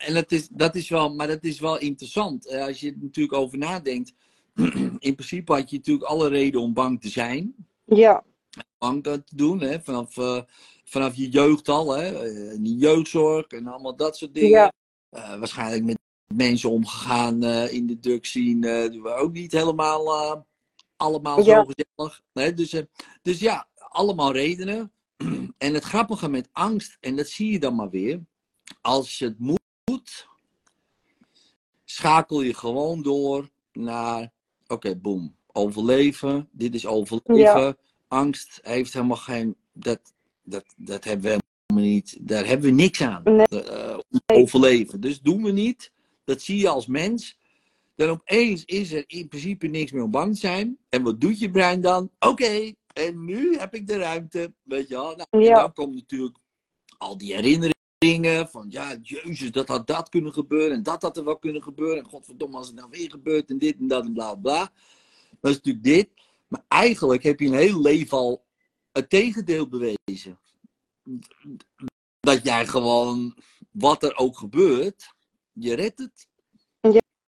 en 0.00 0.14
dat, 0.14 0.32
is, 0.32 0.48
dat 0.48 0.74
is 0.74 0.88
wel, 0.88 1.14
maar 1.14 1.26
dat 1.26 1.44
is 1.44 1.60
wel 1.60 1.78
interessant. 1.78 2.48
Als 2.48 2.80
je 2.80 2.90
er 2.90 2.98
natuurlijk 3.00 3.36
over 3.38 3.58
nadenkt. 3.58 4.12
In 4.98 5.14
principe 5.14 5.52
had 5.52 5.70
je 5.70 5.76
natuurlijk 5.76 6.06
alle 6.06 6.28
reden 6.28 6.60
om 6.60 6.72
bang 6.72 7.00
te 7.00 7.08
zijn. 7.08 7.54
Ja, 7.84 8.24
Bang 8.78 9.02
te 9.02 9.22
doen, 9.34 9.60
hè? 9.60 9.80
Vanaf, 9.82 10.16
eh, 10.16 10.40
vanaf 10.84 11.14
je 11.14 11.28
jeugd 11.28 11.68
al. 11.68 11.96
Hè? 11.96 12.24
Eh, 12.24 12.52
in 12.52 12.64
jeugdzorg 12.64 13.46
en 13.46 13.66
allemaal 13.66 13.96
dat 13.96 14.16
soort 14.16 14.34
dingen. 14.34 14.50
Ja. 14.50 14.72
Eh, 15.10 15.38
waarschijnlijk 15.38 15.84
met 15.84 15.98
mensen 16.34 16.70
omgegaan 16.70 17.44
in 17.68 17.86
de 17.86 17.98
drug 17.98 18.26
scene. 18.26 18.88
die 18.90 19.02
waren 19.02 19.22
ook 19.22 19.32
niet 19.32 19.52
helemaal 19.52 20.46
allemaal 20.96 21.44
Ja. 21.44 21.64
zo 21.64 21.72
gezellig. 21.74 22.22
Hè? 22.32 22.54
Dus, 22.54 22.82
dus 23.22 23.40
ja, 23.40 23.68
allemaal 23.74 24.32
redenen. 24.32 24.92
En 25.58 25.74
het 25.74 25.84
grappige 25.84 26.28
met 26.28 26.48
angst, 26.52 26.96
en 27.00 27.16
dat 27.16 27.28
zie 27.28 27.52
je 27.52 27.58
dan 27.58 27.74
maar 27.74 27.90
weer. 27.90 28.20
Als 28.80 29.18
je 29.18 29.24
het 29.24 29.38
moet, 29.38 29.59
schakel 31.84 32.40
je 32.42 32.54
gewoon 32.54 33.02
door 33.02 33.48
naar, 33.72 34.32
oké, 34.66 34.96
boem, 34.96 35.36
overleven. 35.52 36.48
Dit 36.52 36.74
is 36.74 36.86
overleven. 36.86 37.76
Angst 38.08 38.58
heeft 38.62 38.92
helemaal 38.92 39.16
geen, 39.16 39.56
dat, 39.72 40.00
dat, 40.42 40.64
dat 40.76 41.04
hebben 41.04 41.24
we 41.30 41.38
helemaal 41.66 41.90
niet, 41.90 42.16
daar 42.20 42.46
hebben 42.46 42.66
we 42.68 42.74
niks 42.74 43.02
aan. 43.02 43.22
Nee. 43.24 43.46
Eh, 43.46 43.98
overleven. 44.26 45.00
Dus 45.00 45.20
doen 45.20 45.42
we 45.42 45.50
niet. 45.50 45.92
Dat 46.24 46.42
zie 46.42 46.58
je 46.58 46.68
als 46.68 46.86
mens. 46.86 47.38
Dan 47.94 48.08
opeens 48.08 48.64
is 48.64 48.92
er 48.92 49.04
in 49.06 49.28
principe 49.28 49.66
niks 49.66 49.92
meer 49.92 50.02
om 50.02 50.10
bang 50.10 50.34
te 50.34 50.40
zijn. 50.40 50.78
En 50.88 51.02
wat 51.02 51.20
doet 51.20 51.38
je 51.38 51.50
brein 51.50 51.80
dan? 51.80 52.10
Oké, 52.18 52.72
en 52.92 53.24
nu 53.24 53.56
heb 53.56 53.74
ik 53.74 53.86
de 53.86 53.96
ruimte. 53.96 54.52
Weet 54.62 54.88
je 54.88 54.94
wel. 54.94 55.16
Nou, 55.16 55.26
en 55.30 55.40
Ja. 55.40 55.60
dan 55.60 55.72
komt 55.72 55.94
natuurlijk 55.94 56.36
al 56.98 57.18
die 57.18 57.34
herinneringen 57.34 57.78
dingen. 58.00 58.48
Van 58.48 58.66
ja, 58.68 58.96
jezus, 59.02 59.50
dat 59.50 59.68
had 59.68 59.86
dat 59.86 60.08
kunnen 60.08 60.32
gebeuren. 60.32 60.76
En 60.76 60.82
dat 60.82 61.02
had 61.02 61.16
er 61.16 61.24
wel 61.24 61.38
kunnen 61.38 61.62
gebeuren. 61.62 61.98
En 61.98 62.10
godverdomme, 62.10 62.56
als 62.56 62.66
het 62.66 62.76
nou 62.76 62.88
weer 62.90 63.10
gebeurt. 63.10 63.50
En 63.50 63.58
dit 63.58 63.78
en 63.78 63.88
dat 63.88 64.04
en 64.04 64.12
bla 64.12 64.34
bla. 64.34 64.72
Dat 65.40 65.50
is 65.50 65.56
natuurlijk 65.56 65.84
dit. 65.84 66.08
Maar 66.48 66.64
eigenlijk 66.68 67.22
heb 67.22 67.40
je 67.40 67.46
een 67.46 67.54
heel 67.54 67.80
leven 67.80 68.18
al 68.18 68.44
het 68.92 69.10
tegendeel 69.10 69.68
bewezen. 69.68 70.38
Dat 72.20 72.42
jij 72.42 72.66
gewoon, 72.66 73.36
wat 73.70 74.02
er 74.02 74.16
ook 74.16 74.38
gebeurt, 74.38 75.14
je 75.52 75.74
redt 75.74 75.98
het. 75.98 76.28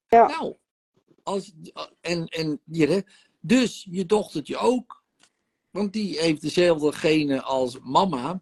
Ja. 0.08 0.28
Nou, 0.28 0.56
als, 1.24 1.54
en, 2.02 2.26
en 2.28 2.62
je 2.66 2.86
redt, 2.86 3.12
dus 3.40 3.88
je 3.90 4.06
dochtertje 4.06 4.58
ook. 4.58 5.04
Want 5.70 5.94
die 5.94 6.20
heeft 6.20 6.42
dezelfde 6.42 6.92
genen 6.92 7.44
als 7.44 7.80
mama. 7.80 8.42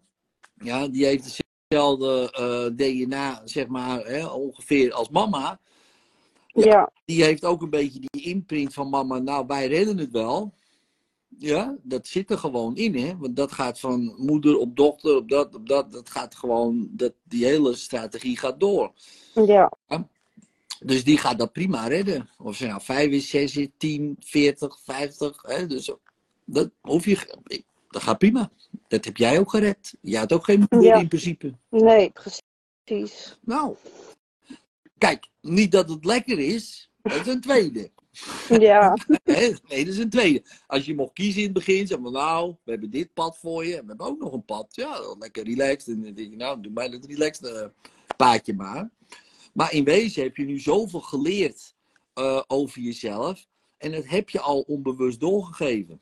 Ja, 0.54 0.88
die 0.88 1.04
heeft 1.04 1.22
dezelfde 1.22 1.49
eh, 1.70 2.66
DNA, 2.76 3.40
zeg 3.44 3.66
maar, 3.66 4.06
hè, 4.06 4.26
ongeveer 4.26 4.92
als 4.92 5.08
mama. 5.08 5.58
Ja. 6.46 6.64
ja, 6.64 6.90
Die 7.04 7.24
heeft 7.24 7.44
ook 7.44 7.62
een 7.62 7.70
beetje 7.70 8.00
die 8.00 8.22
imprint 8.22 8.74
van 8.74 8.88
mama. 8.88 9.18
Nou, 9.18 9.46
wij 9.46 9.66
redden 9.66 9.98
het 9.98 10.10
wel. 10.10 10.52
Ja, 11.38 11.76
dat 11.82 12.06
zit 12.06 12.30
er 12.30 12.38
gewoon 12.38 12.76
in, 12.76 12.96
hè. 12.96 13.16
Want 13.16 13.36
dat 13.36 13.52
gaat 13.52 13.80
van 13.80 14.14
moeder 14.16 14.58
op 14.58 14.76
dochter, 14.76 15.16
op 15.16 15.28
dat, 15.28 15.54
op 15.54 15.68
dat. 15.68 15.92
Dat 15.92 16.10
gaat 16.10 16.34
gewoon, 16.34 16.88
dat, 16.90 17.12
die 17.22 17.44
hele 17.44 17.74
strategie 17.74 18.36
gaat 18.36 18.60
door. 18.60 18.92
ja, 19.34 19.72
Dus 20.80 21.04
die 21.04 21.18
gaat 21.18 21.38
dat 21.38 21.52
prima 21.52 21.86
redden. 21.86 22.28
Of 22.38 22.56
ze 22.56 22.66
nou 22.66 22.80
5 22.82 23.10
is, 23.10 23.28
6 23.28 23.56
is, 23.56 23.68
10, 23.76 24.16
40, 24.20 24.78
50. 24.84 25.42
Hè? 25.42 25.66
Dus 25.66 25.92
dat 26.44 26.70
hoef 26.80 27.04
je. 27.04 27.38
Dat 27.90 28.02
gaat 28.02 28.18
prima. 28.18 28.50
Dat 28.88 29.04
heb 29.04 29.16
jij 29.16 29.38
ook 29.38 29.50
gered. 29.50 29.94
Je 30.00 30.18
had 30.18 30.32
ook 30.32 30.44
geen 30.44 30.58
moeder 30.70 30.82
Ja. 30.88 30.96
in 31.00 31.08
principe. 31.08 31.54
nee, 31.68 32.10
precies. 32.10 33.38
Nou. 33.44 33.76
Kijk, 34.98 35.28
niet 35.40 35.72
dat 35.72 35.88
het 35.88 36.04
lekker 36.04 36.38
is. 36.38 36.90
Dat 37.02 37.20
is 37.20 37.26
een 37.26 37.40
tweede. 37.40 37.90
Ja? 38.58 38.96
Nee, 39.24 39.50
dat 39.68 39.94
is 39.94 39.98
een 39.98 40.10
tweede. 40.10 40.42
Als 40.66 40.84
je 40.84 40.94
mocht 40.94 41.12
kiezen 41.12 41.38
in 41.38 41.44
het 41.44 41.52
begin, 41.54 41.86
zeg 41.86 41.98
maar 41.98 42.10
nou, 42.12 42.54
we 42.64 42.70
hebben 42.70 42.90
dit 42.90 43.12
pad 43.12 43.38
voor 43.38 43.64
je. 43.66 43.76
En 43.76 43.80
we 43.82 43.88
hebben 43.88 44.06
ook 44.06 44.18
nog 44.18 44.32
een 44.32 44.44
pad. 44.44 44.66
Ja, 44.74 45.14
lekker 45.18 45.44
relaxed. 45.44 45.94
En 45.94 46.02
dan 46.02 46.14
denk 46.14 46.30
je, 46.30 46.36
nou, 46.36 46.60
doe 46.60 46.72
mij 46.72 46.88
dat 46.90 47.04
relaxed 47.04 47.70
paadje 48.16 48.54
maar. 48.54 48.90
Maar 49.52 49.72
in 49.72 49.84
wezen 49.84 50.22
heb 50.22 50.36
je 50.36 50.44
nu 50.44 50.58
zoveel 50.58 51.00
geleerd 51.00 51.74
eh, 52.14 52.42
over 52.46 52.80
jezelf. 52.80 53.46
En 53.76 53.92
dat 53.92 54.06
heb 54.06 54.28
je 54.30 54.40
al 54.40 54.60
onbewust 54.60 55.20
doorgegeven. 55.20 56.00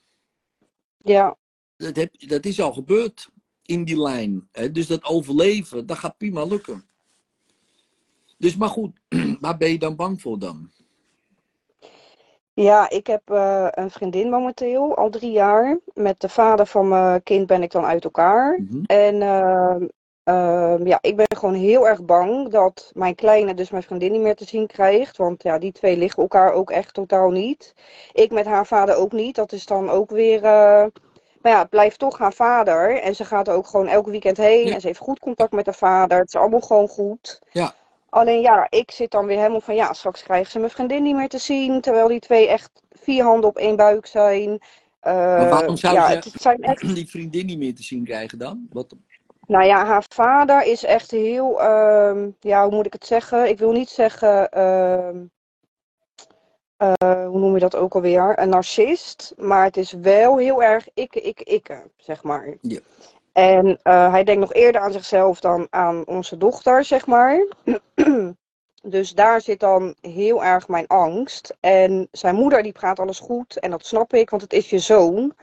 ja, 1.05 1.37
Dat, 1.79 1.97
heb, 1.97 2.29
dat 2.29 2.45
is 2.45 2.61
al 2.61 2.73
gebeurd 2.73 3.29
in 3.63 3.85
die 3.85 4.01
lijn. 4.01 4.49
Hè? 4.53 4.71
Dus 4.71 4.87
dat 4.87 5.05
overleven, 5.05 5.87
dat 5.87 5.99
gaat 5.99 6.17
prima 6.17 6.45
lukken. 6.45 6.85
Dus 8.39 8.57
maar 8.57 8.69
goed, 8.69 9.01
waar 9.41 9.57
ben 9.57 9.71
je 9.71 9.79
dan 9.79 9.97
bang 9.97 10.21
voor 10.21 10.39
dan? 10.39 10.71
ja. 12.55 12.91
Ik 12.91 13.07
heb 13.07 13.31
eh, 13.31 13.67
een 13.71 13.91
vriendin 13.91 14.31
momenteel, 14.31 14.97
al 14.97 15.11
drie 15.11 15.31
jaar. 15.31 15.79
Met 15.95 16.21
de 16.21 16.29
vader 16.29 16.67
van 16.67 16.89
mijn 16.89 17.23
kind 17.23 17.47
ben 17.47 17.63
ik 17.63 17.71
dan 17.71 17.85
uit 17.85 18.05
elkaar. 18.05 18.61
Mhm. 18.61 18.85
En 18.87 19.23
ehm, 19.23 19.87
ehm, 20.25 20.87
ja, 20.87 20.99
ik 21.01 21.17
ben 21.17 21.37
gewoon 21.37 21.55
heel 21.55 21.89
erg 21.89 22.05
bang 22.05 22.51
dat 22.51 22.91
mijn 22.95 23.15
kleine 23.15 23.55
dus 23.55 23.71
mijn 23.71 23.83
vriendin 23.83 24.13
niet 24.13 24.21
meer 24.21 24.37
te 24.37 24.45
zien 24.45 24.67
krijgt. 24.67 25.17
Want 25.17 25.43
ja, 25.43 25.59
die 25.59 25.73
twee 25.73 25.97
liggen 25.97 26.23
elkaar 26.23 26.53
ook 26.53 26.71
echt 26.71 26.95
totaal 26.95 27.31
niet. 27.31 27.75
Ik 28.13 28.31
met 28.33 28.47
haar 28.47 28.67
vader 28.67 28.97
ook 28.97 29.13
niet. 29.13 29.35
Dat 29.35 29.53
is 29.53 29.67
dan 29.67 29.91
ook 29.91 30.11
weer. 30.11 30.41
Maar 31.49 31.57
ja, 31.57 31.63
het 31.63 31.71
blijft 31.73 31.99
toch 31.99 32.19
haar 32.19 32.33
vader. 32.33 33.01
En 33.03 33.15
ze 33.15 33.25
gaat 33.25 33.49
er 33.49 33.55
ook 33.55 33.67
gewoon 33.67 33.87
elk 33.87 34.07
weekend 34.07 34.37
heen. 34.37 34.67
Ja. 34.67 34.75
En 34.75 34.81
ze 34.81 34.87
heeft 34.87 34.99
goed 34.99 35.19
contact 35.19 35.53
met 35.53 35.67
haar 35.67 35.75
vader. 35.75 36.19
Het 36.19 36.29
is 36.29 36.37
allemaal 36.37 36.61
gewoon 36.61 36.89
goed. 36.89 37.41
Ja. 37.51 37.75
Alleen 38.09 38.41
ja, 38.41 38.67
ik 38.71 38.91
zit 38.91 39.11
dan 39.11 39.27
weer 39.27 39.37
helemaal 39.37 39.61
van 39.61 39.75
ja, 39.75 39.93
straks 39.93 40.23
krijgen 40.23 40.51
ze 40.51 40.59
mijn 40.59 40.71
vriendin 40.71 41.03
niet 41.03 41.15
meer 41.17 41.29
te 41.29 41.39
zien. 41.39 41.81
Terwijl 41.81 42.09
die 42.09 42.21
twee 42.21 42.49
echt 42.49 42.83
vier 42.91 43.25
handen 43.25 43.51
op 43.51 43.57
één 43.57 43.77
buik 43.77 44.07
zijn. 44.07 44.61
Maar 45.03 45.49
waarom 45.49 45.77
zou 45.77 45.95
ja, 45.95 46.09
ze- 46.09 46.15
het 46.15 46.33
zijn 46.43 46.63
echt 46.63 46.95
Die 46.95 47.09
vriendin 47.09 47.47
niet 47.47 47.59
meer 47.59 47.75
te 47.75 47.83
zien 47.83 48.05
krijgen 48.05 48.39
dan? 48.39 48.67
Wat, 48.73 48.95
nou 49.47 49.65
ja, 49.65 49.85
haar 49.87 50.05
vader 50.09 50.63
is 50.63 50.85
echt 50.85 51.11
heel, 51.11 51.61
ehm, 51.61 52.29
ja, 52.41 52.65
hoe 52.67 52.75
moet 52.75 52.87
ik 52.87 52.93
het 52.93 53.07
zeggen? 53.07 53.49
Ik 53.49 53.59
wil 53.59 53.73
niet 53.73 53.89
zeggen, 53.89 54.51
ehm, 54.51 55.17
eh, 56.79 57.27
hoe 57.27 57.39
noem 57.39 57.55
je 57.55 57.61
dat 57.61 57.77
ook 57.77 57.95
alweer? 57.95 58.39
Een 58.39 58.49
narcist, 58.49 59.35
maar 59.37 59.65
het 59.65 59.77
is 59.77 59.93
wel 59.93 60.39
heel 60.39 60.63
erg 60.63 60.89
ikke, 60.95 61.21
ikke, 61.21 61.45
ikke, 61.45 61.83
zeg 61.97 62.23
maar. 62.23 62.57
Ja. 62.61 62.79
En 63.33 63.79
eh, 63.83 64.11
hij 64.11 64.25
denkt 64.25 64.41
nog 64.41 64.53
eerder 64.53 64.81
aan 64.81 64.93
zichzelf 64.93 65.41
dan 65.41 65.67
aan 65.71 66.07
onze 66.07 66.37
dochter, 66.37 66.85
zeg 66.85 67.07
maar. 67.07 67.47
Dus 68.83 69.15
daar 69.15 69.41
zit 69.41 69.61
dan 69.61 69.95
heel 70.01 70.45
erg 70.45 70.69
mijn 70.69 70.87
angst. 70.87 71.57
En 71.61 72.09
zijn 72.13 72.35
moeder 72.35 72.63
die 72.63 72.73
praat 72.73 72.99
alles 72.99 73.19
goed 73.19 73.59
en 73.59 73.71
dat 73.71 73.87
snap 73.87 74.13
ik, 74.13 74.31
want 74.31 74.43
het 74.43 74.53
is 74.53 74.71
je 74.71 74.79
zoon. 74.79 75.35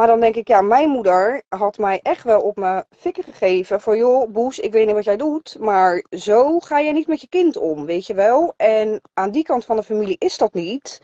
Maar 0.00 0.08
dan 0.08 0.20
denk 0.20 0.34
ik, 0.34 0.48
ja, 0.48 0.60
mijn 0.62 0.88
moeder 0.88 1.42
had 1.48 1.78
mij 1.78 2.00
echt 2.02 2.24
wel 2.24 2.40
op 2.40 2.56
mijn 2.56 2.84
fikken 2.96 3.24
gegeven. 3.24 3.80
Van 3.80 3.96
joh, 3.96 4.30
Boes, 4.30 4.58
ik 4.58 4.72
weet 4.72 4.86
niet 4.86 4.94
wat 4.94 5.04
jij 5.04 5.16
doet, 5.16 5.56
maar 5.58 6.04
zo 6.10 6.60
ga 6.60 6.78
je 6.78 6.92
niet 6.92 7.06
met 7.06 7.20
je 7.20 7.28
kind 7.28 7.56
om, 7.56 7.84
weet 7.86 8.06
je 8.06 8.14
wel. 8.14 8.54
En 8.56 9.00
aan 9.14 9.30
die 9.30 9.42
kant 9.44 9.64
van 9.64 9.76
de 9.76 9.82
familie 9.82 10.16
is 10.18 10.38
dat 10.38 10.54
niet. 10.54 11.00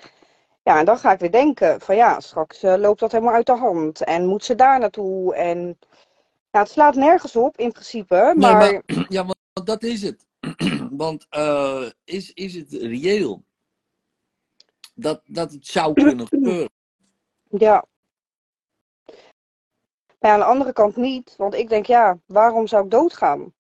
Ja, 0.63 0.79
en 0.79 0.85
dan 0.85 0.99
ga 0.99 1.13
ik 1.13 1.19
weer 1.19 1.31
denken 1.31 1.81
van 1.81 1.97
ja, 1.97 2.21
straks 2.21 2.63
eh, 2.63 2.75
loopt 2.77 3.01
dat 3.01 3.13
helemaal 3.13 3.35
uit 3.35 3.47
de 3.47 3.57
hand. 3.57 4.05
En 4.05 4.27
moet 4.27 4.45
ze 4.45 4.55
daar 4.55 4.79
naartoe? 4.79 5.35
En 5.35 5.79
ja, 6.51 6.59
het 6.61 6.71
slaat 6.71 6.95
nergens 6.95 7.37
op 7.37 7.57
in 7.57 7.73
principe, 7.73 8.15
Nee, 8.15 8.35
maar, 8.35 8.57
maar- 8.57 8.83
Ja, 9.09 9.25
want 9.25 9.67
dat 9.67 9.83
is 9.83 10.03
het. 10.03 10.27
Want 10.91 11.27
eh, 11.31 11.91
is, 12.05 12.33
is 12.33 12.55
het 12.55 12.73
reëel 12.73 13.45
dat, 14.95 15.21
dat 15.25 15.53
het 15.53 15.67
zou 15.67 15.93
kunnen 15.95 16.27
gebeuren? 16.29 16.71
ja. 17.49 17.85
Maar 20.19 20.31
ja, 20.31 20.37
aan 20.37 20.39
de 20.39 20.53
andere 20.53 20.73
kant 20.73 20.97
niet, 20.97 21.35
want 21.37 21.55
ik 21.55 21.69
denk 21.69 21.87
ja, 21.87 22.19
waarom 22.27 22.67
zou 22.67 22.85
ik 22.85 22.91
doodgaan? 22.91 23.55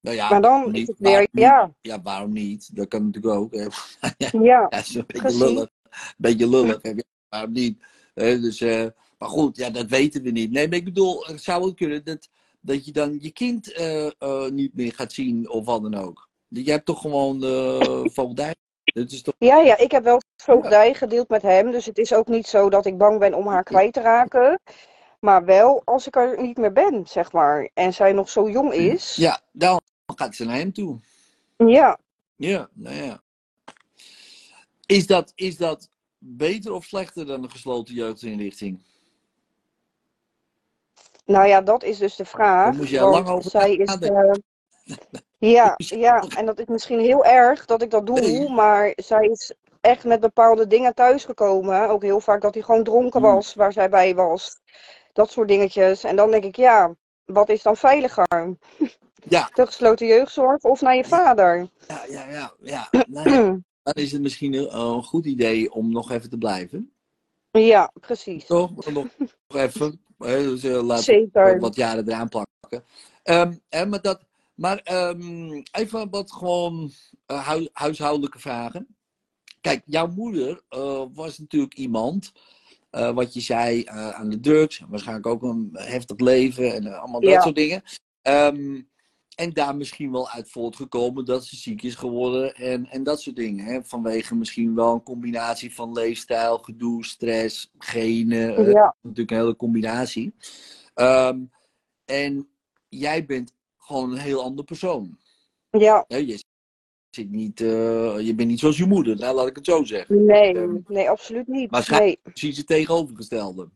Nou 0.00 0.16
ja, 0.16 0.30
Maar 0.30 0.42
dan 0.42 0.66
is 0.66 0.72
niet, 0.72 0.86
het 0.88 0.98
weer, 0.98 1.10
waarom 1.10 1.28
ja, 1.30 1.74
Ja, 1.80 2.02
waarom 2.02 2.32
niet? 2.32 2.76
Dat 2.76 2.88
kan 2.88 3.04
natuurlijk 3.04 3.34
ook. 3.34 3.54
Hè. 3.54 3.66
ja, 4.16 4.30
Ja, 4.42 4.68
dat 4.68 4.80
is 4.80 4.94
een 4.94 5.04
beetje 5.06 5.38
lullig. 5.38 5.68
Beetje 6.16 6.48
lullig. 6.48 6.82
hè. 6.82 6.92
Waarom 7.28 7.52
niet? 7.52 7.84
Hè, 8.14 8.40
dus, 8.40 8.60
eh, 8.60 8.86
maar 9.18 9.28
goed, 9.28 9.56
ja, 9.56 9.70
dat 9.70 9.86
weten 9.86 10.22
we 10.22 10.30
niet. 10.30 10.50
Nee, 10.50 10.68
maar 10.68 10.78
ik 10.78 10.84
bedoel, 10.84 11.26
het 11.26 11.42
zou 11.42 11.66
het 11.66 11.74
kunnen 11.74 12.04
dat, 12.04 12.28
dat 12.60 12.84
je 12.84 12.92
dan 12.92 13.18
je 13.20 13.30
kind 13.30 13.72
eh, 13.72 14.06
eh, 14.06 14.50
niet 14.50 14.74
meer 14.74 14.92
gaat 14.94 15.12
zien 15.12 15.50
of 15.50 15.64
wat 15.64 15.82
dan 15.82 15.94
ook. 15.94 16.28
Je 16.48 16.70
hebt 16.70 16.86
toch 16.86 17.00
gewoon 17.00 17.44
uh, 17.44 18.04
voogdij? 18.18 18.54
Dat 18.94 19.10
is 19.10 19.22
toch... 19.22 19.34
Ja, 19.38 19.56
ja, 19.60 19.76
ik 19.76 19.90
heb 19.90 20.04
wel 20.04 20.20
voogdij 20.36 20.94
gedeeld 20.94 21.28
met 21.28 21.42
hem. 21.42 21.70
Dus 21.70 21.86
het 21.86 21.98
is 21.98 22.12
ook 22.12 22.26
niet 22.26 22.46
zo 22.46 22.70
dat 22.70 22.86
ik 22.86 22.98
bang 22.98 23.18
ben 23.18 23.34
om 23.34 23.46
haar 23.46 23.62
kwijt 23.62 23.92
te 23.92 24.00
raken. 24.00 24.60
Maar 25.20 25.44
wel 25.44 25.82
als 25.84 26.06
ik 26.06 26.16
er 26.16 26.42
niet 26.42 26.56
meer 26.56 26.72
ben, 26.72 27.06
zeg 27.06 27.32
maar. 27.32 27.70
En 27.74 27.94
zij 27.94 28.12
nog 28.12 28.30
zo 28.30 28.50
jong 28.50 28.72
is. 28.72 29.14
Ja, 29.14 29.40
dan 29.52 29.80
gaat 30.14 30.34
ze 30.34 30.44
naar 30.44 30.56
hem 30.56 30.72
toe. 30.72 30.98
Ja, 31.56 31.98
Ja, 32.36 32.68
nou 32.72 32.96
ja. 32.96 33.20
Is 34.86 35.06
dat, 35.06 35.32
is 35.34 35.56
dat 35.56 35.88
beter 36.18 36.72
of 36.72 36.84
slechter 36.84 37.26
dan 37.26 37.42
een 37.42 37.50
gesloten 37.50 37.94
jeugdinrichting? 37.94 38.80
nou 41.28 41.46
ja, 41.46 41.60
dat 41.60 41.82
is 41.82 41.98
dus 41.98 42.16
de 42.16 42.24
vraag. 42.24 42.64
Daar 42.64 42.74
moest 42.74 42.96
want 42.98 43.14
lang 43.14 43.28
over 43.28 43.50
zij 43.50 43.74
is. 43.74 43.96
ja, 45.38 45.74
ja, 45.76 46.24
en 46.36 46.46
dat 46.46 46.58
is 46.58 46.66
misschien 46.66 47.00
heel 47.00 47.24
erg 47.24 47.64
dat 47.64 47.82
ik 47.82 47.90
dat 47.90 48.06
doe. 48.06 48.48
Maar 48.50 48.92
zij 48.96 49.26
is 49.26 49.54
echt 49.80 50.04
met 50.04 50.20
bepaalde 50.20 50.66
dingen 50.66 50.94
thuisgekomen. 50.94 51.88
Ook 51.88 52.02
heel 52.02 52.20
vaak 52.20 52.40
dat 52.42 52.54
hij 52.54 52.62
gewoon 52.62 52.84
dronken 52.84 53.20
Hmm. 53.22 53.34
was 53.34 53.54
waar 53.54 53.72
zij 53.72 53.88
bij 53.88 54.14
was. 54.14 54.60
Dat 55.12 55.30
soort 55.30 55.48
dingetjes. 55.48 56.04
En 56.04 56.16
dan 56.16 56.30
denk 56.30 56.44
ik, 56.44 56.56
ja, 56.56 56.94
wat 57.24 57.48
is 57.48 57.62
dan 57.62 57.76
veiliger? 57.76 58.26
Ja, 59.28 59.50
De 59.54 59.66
gesloten 59.66 60.06
jeugdzorg 60.06 60.62
of 60.62 60.80
naar 60.80 60.96
je 60.96 61.04
vader? 61.04 61.68
ja, 61.88 62.04
ja, 62.08 62.28
ja. 62.30 62.52
ja. 62.60 62.88
Nou 63.08 63.30
ja, 63.30 63.58
dan 63.82 63.94
is 63.94 64.12
het 64.12 64.22
misschien 64.22 64.54
een, 64.54 64.78
een 64.78 65.02
goed 65.02 65.26
idee 65.26 65.72
om 65.72 65.92
nog 65.92 66.10
even 66.10 66.30
te 66.30 66.38
blijven. 66.38 66.92
Ja, 67.50 67.92
precies. 68.00 68.46
Toch? 68.46 68.70
Nog 68.92 69.06
even. 69.48 70.00
hè, 70.18 70.42
Dus, 70.42 70.64
eh, 70.64 70.82
laten 70.82 71.04
Zeker. 71.04 71.60
wat 71.60 71.74
jaren 71.76 72.08
eraan 72.08 72.28
plakken. 72.28 72.84
Ehm, 73.22 73.52
hè, 73.68 73.86
maar 73.86 74.00
dat, 74.02 74.20
maar 74.58 74.78
ehm, 74.78 75.62
even 75.72 76.10
wat 76.10 76.32
gewoon 76.32 76.90
eh, 77.26 77.48
hui- 77.48 77.68
huishoudelijke 77.72 78.38
vragen. 78.38 78.96
Kijk, 79.60 79.82
jouw 79.84 80.06
moeder 80.06 80.62
eh, 80.68 81.04
was 81.12 81.38
natuurlijk 81.38 81.74
iemand, 81.74 82.32
eh, 82.90 83.10
wat 83.10 83.34
je 83.34 83.40
zei, 83.40 83.84
aan 83.88 84.30
de 84.30 84.40
drugs. 84.40 84.82
Waarschijnlijk 84.88 85.26
ook 85.26 85.42
een 85.42 85.68
heftig 85.72 86.18
leven 86.18 86.74
en 86.74 87.00
allemaal 87.00 87.20
dat 87.20 87.30
Ja. 87.30 87.40
soort 87.40 87.54
dingen. 87.54 87.82
Ehm, 88.22 88.80
en 89.34 89.52
daar 89.52 89.76
misschien 89.76 90.12
wel 90.12 90.30
uit 90.30 90.50
voortgekomen 90.50 91.24
dat 91.24 91.44
ze 91.46 91.56
ziek 91.56 91.82
is 91.82 91.94
geworden 91.94 92.54
en, 92.54 92.86
en 92.86 93.02
dat 93.02 93.20
soort 93.20 93.36
dingen. 93.36 93.64
Hè? 93.64 93.84
Vanwege 93.84 94.34
misschien 94.34 94.74
wel 94.74 94.94
een 94.94 95.02
combinatie 95.02 95.74
van 95.74 95.92
leefstijl, 95.92 96.58
gedoe, 96.58 97.04
stress, 97.04 97.70
genen. 97.78 98.70
Ja, 98.70 98.96
natuurlijk 99.02 99.30
een 99.30 99.36
hele 99.36 99.56
combinatie. 99.56 100.34
Ehm, 100.94 101.44
en 102.04 102.48
jij 102.88 103.26
bent 103.26 103.54
gewoon 103.88 104.12
een 104.12 104.18
heel 104.18 104.42
ander 104.42 104.64
persoon. 104.64 105.18
Ja, 105.70 106.04
Hè, 106.08 106.16
je, 106.16 106.42
zit 107.10 107.30
niet, 107.30 107.60
eh, 107.60 108.20
je 108.20 108.34
bent 108.34 108.48
niet 108.48 108.58
zoals 108.58 108.76
je 108.76 108.86
moeder, 108.86 109.16
nou, 109.16 109.34
laat 109.34 109.46
ik 109.46 109.56
het 109.56 109.64
zo 109.64 109.84
zeggen. 109.84 110.24
nee, 110.24 110.54
Ehm, 110.54 110.76
nee, 110.86 111.10
absoluut 111.10 111.46
niet. 111.48 111.70
waarschijnlijk- 111.70 112.20
Nee, 112.24 112.32
Precies 112.34 112.56
het 112.56 112.66
tegenovergestelde. 112.66 113.68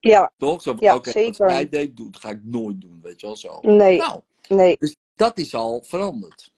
ja, 0.00 0.32
Toch? 0.38 0.62
Zo 0.62 0.76
Ja, 0.78 0.94
oké, 0.94 1.04
wat 1.04 1.14
zeker. 1.14 1.48
jij 1.50 1.68
deed, 1.68 1.96
doet, 1.96 2.16
ga 2.16 2.28
ik 2.30 2.44
nooit 2.44 2.80
doen, 2.80 2.98
weet 3.02 3.20
je 3.20 3.26
wel 3.26 3.36
zo. 3.36 3.58
nee, 3.62 3.96
Nou, 3.98 4.20
nee. 4.48 4.76
dus 4.78 4.96
dat 5.14 5.38
is 5.38 5.54
al 5.54 5.82
veranderd. 5.82 6.52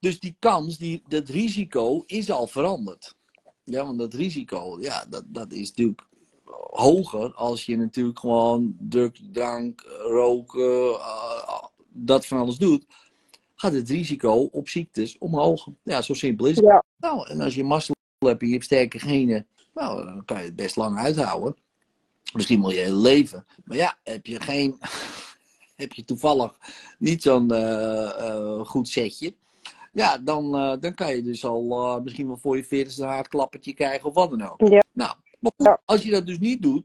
Dus 0.00 0.20
die 0.20 0.36
kans, 0.38 0.78
die, 0.78 1.02
dat 1.08 1.28
risico 1.28 2.02
is 2.06 2.30
al 2.30 2.46
veranderd. 2.46 3.14
Ja, 3.64 3.84
want 3.84 3.98
dat 3.98 4.14
risico, 4.14 4.78
ja, 4.80 5.04
dat, 5.08 5.24
dat 5.26 5.52
is 5.52 5.68
natuurlijk 5.68 6.06
hoger 6.70 7.34
als 7.34 7.66
je 7.66 7.76
natuurlijk 7.76 8.18
gewoon 8.18 8.76
drugs, 8.80 9.20
drank, 9.32 9.80
roken, 9.98 10.94
eh, 10.94 11.62
dat 11.96 12.26
van 12.26 12.38
alles 12.38 12.56
doet. 12.56 12.86
Gaat 13.54 13.72
het 13.72 13.90
risico 13.90 14.32
op 14.32 14.68
ziektes 14.68 15.18
omhoog. 15.18 15.68
Ja, 15.82 16.02
zo 16.02 16.14
simpel 16.14 16.46
is 16.46 16.56
het. 16.56 16.64
Ja, 16.64 16.82
Nou, 16.96 17.28
en 17.28 17.40
als 17.40 17.54
je 17.54 17.64
mazzel 17.64 17.94
hebt 18.18 18.40
en 18.40 18.46
je 18.46 18.52
hebt 18.52 18.64
sterke 18.64 18.98
genen, 18.98 19.46
nou, 19.74 20.04
dan 20.04 20.24
kan 20.24 20.38
je 20.38 20.44
het 20.44 20.56
best 20.56 20.76
lang 20.76 20.98
uithouden. 20.98 21.56
Misschien 22.34 22.60
wel 22.60 22.70
je 22.70 22.78
hele 22.78 22.96
leven. 22.96 23.46
Maar 23.64 23.76
ja, 23.76 23.98
heb 24.02 24.26
je 24.26 24.40
geen, 24.40 24.78
heb 25.76 25.92
je 25.92 26.04
toevallig 26.04 26.58
niet 26.98 27.22
zo'n 27.22 27.50
eh, 27.50 28.28
eh, 28.28 28.60
goed 28.64 28.88
setje, 28.88 29.34
ja, 29.92 30.18
dan, 30.18 30.54
eh, 30.54 30.72
dan 30.80 30.94
kan 30.94 31.16
je 31.16 31.22
dus 31.22 31.44
al 31.44 32.00
misschien 32.04 32.26
wel 32.26 32.36
voor 32.36 32.56
je 32.56 32.64
veertigste 32.64 33.02
een 33.02 33.08
haarklappertje 33.08 33.74
krijgen 33.74 34.08
of 34.08 34.14
wat 34.14 34.30
dan 34.30 34.42
ook. 34.42 34.68
Ja. 34.68 34.82
Nou, 34.92 35.14
maar 35.38 35.52
goed, 35.56 35.66
Ja. 35.66 35.80
als 35.84 36.02
je 36.02 36.10
dat 36.10 36.26
dus 36.26 36.38
niet 36.38 36.62
doet, 36.62 36.84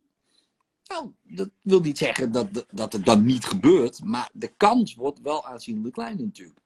nou, 0.92 1.12
dat 1.24 1.50
wil 1.62 1.80
niet 1.80 1.98
zeggen 1.98 2.32
dat, 2.32 2.66
dat 2.72 2.94
het 2.94 3.06
dan 3.06 3.26
niet 3.26 3.46
gebeurt, 3.46 4.04
maar 4.04 4.30
de 4.34 4.48
kans 4.48 4.96
wordt 4.96 5.22
wel 5.22 5.46
aanzienlijk 5.46 5.94
kleiner 5.94 6.24
natuurlijk. 6.26 6.60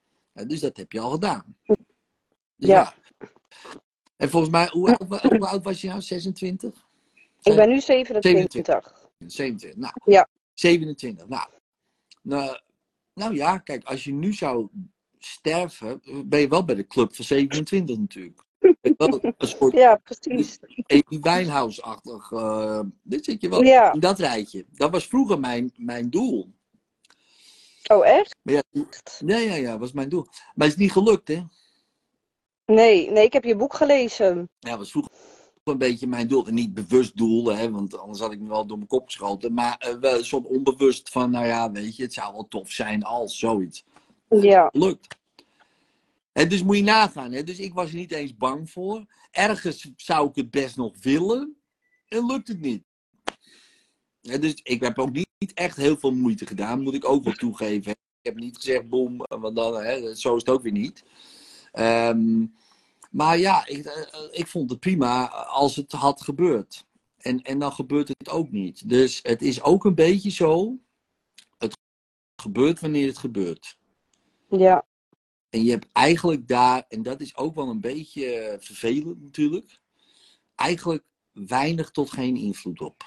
Dus 0.48 0.60
dat 0.60 0.78
heb 0.78 0.92
je 0.92 1.00
al 1.00 1.10
gedaan. 1.12 1.56
Dus 1.66 2.70
Ja. 2.70 2.94
En 4.16 4.30
volgens 4.30 4.52
mij, 4.52 4.70
hoe, 4.72 4.96
oud- 4.98 5.22
hoe 5.22 5.48
oud 5.48 5.64
was 5.64 5.82
je 5.82 5.88
nou? 5.88 6.02
26? 6.02 6.88
ik 7.42 7.56
ben 7.56 7.70
nu 7.70 7.80
27. 7.82 9.08
27. 9.28 9.80
Nou, 9.80 9.94
Ja. 10.06 10.28
27. 10.54 11.28
Nou, 11.28 11.48
nou, 12.22 12.60
nou 13.14 13.36
ja, 13.36 13.58
kijk, 13.58 13.84
als 13.84 14.04
je 14.04 14.12
nu 14.14 14.34
zou 14.34 14.68
sterven, 15.20 16.02
ben 16.30 16.40
je 16.40 16.48
wel 16.48 16.66
bij 16.66 16.76
de 16.76 16.88
club 16.88 17.16
van 17.16 17.26
27 17.26 17.98
natuurlijk. 17.98 18.45
Wel 18.98 19.20
een 19.24 19.48
soort 19.48 19.74
Ja, 19.74 19.96
precies. 20.04 20.60
Amy 20.88 21.20
Winehouse-achtig. 21.22 22.32
eh, 22.32 22.80
dit 23.04 23.26
zit 23.26 23.42
je 23.42 23.50
wel 23.50 23.64
Ja. 23.64 23.94
in 23.94 24.00
dat 24.00 24.20
rijtje. 24.20 24.66
Dat 24.72 24.92
was 24.92 25.08
vroeger 25.08 25.40
mijn, 25.40 25.72
mijn 25.76 26.10
doel. 26.10 26.54
Oh, 27.88 28.08
echt? 28.08 28.36
Maar 28.42 28.54
ja, 28.54 28.64
ja, 29.26 29.38
ja, 29.38 29.56
ja, 29.56 29.78
was 29.78 29.92
mijn 29.92 30.10
doel. 30.10 30.26
Maar 30.54 30.68
het 30.68 30.76
is 30.78 30.84
niet 30.84 30.92
gelukt, 30.92 31.28
hè? 31.28 31.42
Nee, 32.66 33.12
nee, 33.12 33.24
ik 33.26 33.34
heb 33.34 33.44
je 33.44 33.56
boek 33.56 33.74
gelezen. 33.74 34.50
Ja, 34.60 34.78
was 34.78 34.92
vroeger 34.92 35.12
een 35.64 35.78
beetje 35.78 36.08
mijn 36.08 36.28
doel. 36.28 36.48
En 36.48 36.54
niet 36.54 36.74
bewust 36.74 37.18
doel, 37.18 37.46
hè, 37.56 37.72
want 37.72 37.98
anders 37.98 38.20
had 38.20 38.32
ik 38.32 38.40
me 38.40 38.48
wel 38.48 38.66
door 38.66 38.78
mijn 38.78 38.90
kop 38.90 39.06
geschoten. 39.06 39.54
Maar 39.54 39.76
eh, 39.78 39.96
wel 39.96 40.18
een 40.18 40.26
soort 40.26 40.46
onbewust 40.46 41.10
van, 41.10 41.32
nou 41.32 41.46
ja, 41.46 41.72
weet 41.72 41.96
je, 41.96 42.04
het 42.04 42.14
zou 42.14 42.34
wel 42.34 42.48
tof 42.48 42.72
zijn 42.72 43.04
als 43.04 43.38
zoiets. 43.40 43.84
Ja, 44.30 44.70
Lukt. 44.72 45.08
En 46.36 46.50
dus 46.50 46.64
moet 46.64 46.76
je 46.76 46.84
nagaan. 46.84 47.32
Dus 47.32 47.60
ik 47.60 47.74
was 47.74 47.90
er 47.90 47.96
niet 47.96 48.12
eens 48.12 48.36
bang 48.36 48.70
voor. 48.70 49.06
Ergens 49.32 49.92
zou 49.96 50.30
ik 50.30 50.36
het 50.36 50.52
best 50.52 50.76
nog 50.76 50.94
willen. 51.02 51.58
En 52.08 52.26
lukt 52.26 52.48
het 52.48 52.62
niet. 52.62 52.84
Hè, 54.22 54.40
dus 54.40 54.54
ik 54.64 54.82
heb 54.82 55.00
ook 55.00 55.12
niet, 55.12 55.54
echt 55.54 55.78
heel 55.78 55.98
veel 55.98 56.12
moeite 56.12 56.46
gedaan. 56.46 56.82
Moet 56.82 56.94
ik 56.94 57.06
ook 57.06 57.24
wel 57.24 57.34
toegeven. 57.34 57.92
Ik 57.92 57.98
heb 58.22 58.36
niet 58.36 58.56
gezegd 58.56 58.90
boem. 58.90 59.18
Want 59.28 59.56
dan, 59.56 59.74
zo 60.16 60.36
is 60.36 60.42
het 60.42 60.50
ook 60.50 60.62
weer 60.62 60.72
niet. 60.72 61.04
Ehm, 61.72 62.46
maar 63.12 63.38
ja, 63.38 63.68
ik, 63.68 63.86
eh, 63.86 64.28
ik 64.32 64.48
vond 64.48 64.70
het 64.70 64.80
prima 64.80 65.30
als 65.32 65.76
het 65.76 65.92
had 65.92 66.22
gebeurd. 66.22 66.86
En, 67.18 67.42
en 67.42 67.60
dan 67.60 67.72
gebeurt 67.72 68.08
het 68.08 68.30
ook 68.30 68.52
niet. 68.52 68.90
Dus 68.90 69.20
het 69.22 69.42
is 69.42 69.62
ook 69.62 69.86
een 69.86 69.96
beetje 69.96 70.32
zo. 70.32 70.78
Het 71.58 71.78
gebeurt 72.42 72.80
wanneer 72.80 73.08
het 73.08 73.18
gebeurt. 73.18 73.78
ja, 74.50 74.86
En 75.56 75.64
je 75.64 75.72
hebt 75.72 75.88
eigenlijk 75.92 76.48
daar, 76.48 76.86
en 76.90 77.04
dat 77.04 77.22
is 77.22 77.38
ook 77.38 77.56
wel 77.56 77.70
een 77.70 77.80
beetje 77.82 78.26
eh, 78.26 78.60
vervelend 78.60 79.22
natuurlijk, 79.22 79.80
eigenlijk 80.56 81.04
weinig 81.32 81.92
tot 81.92 82.12
geen 82.12 82.36
invloed 82.36 82.82
op. 82.82 83.04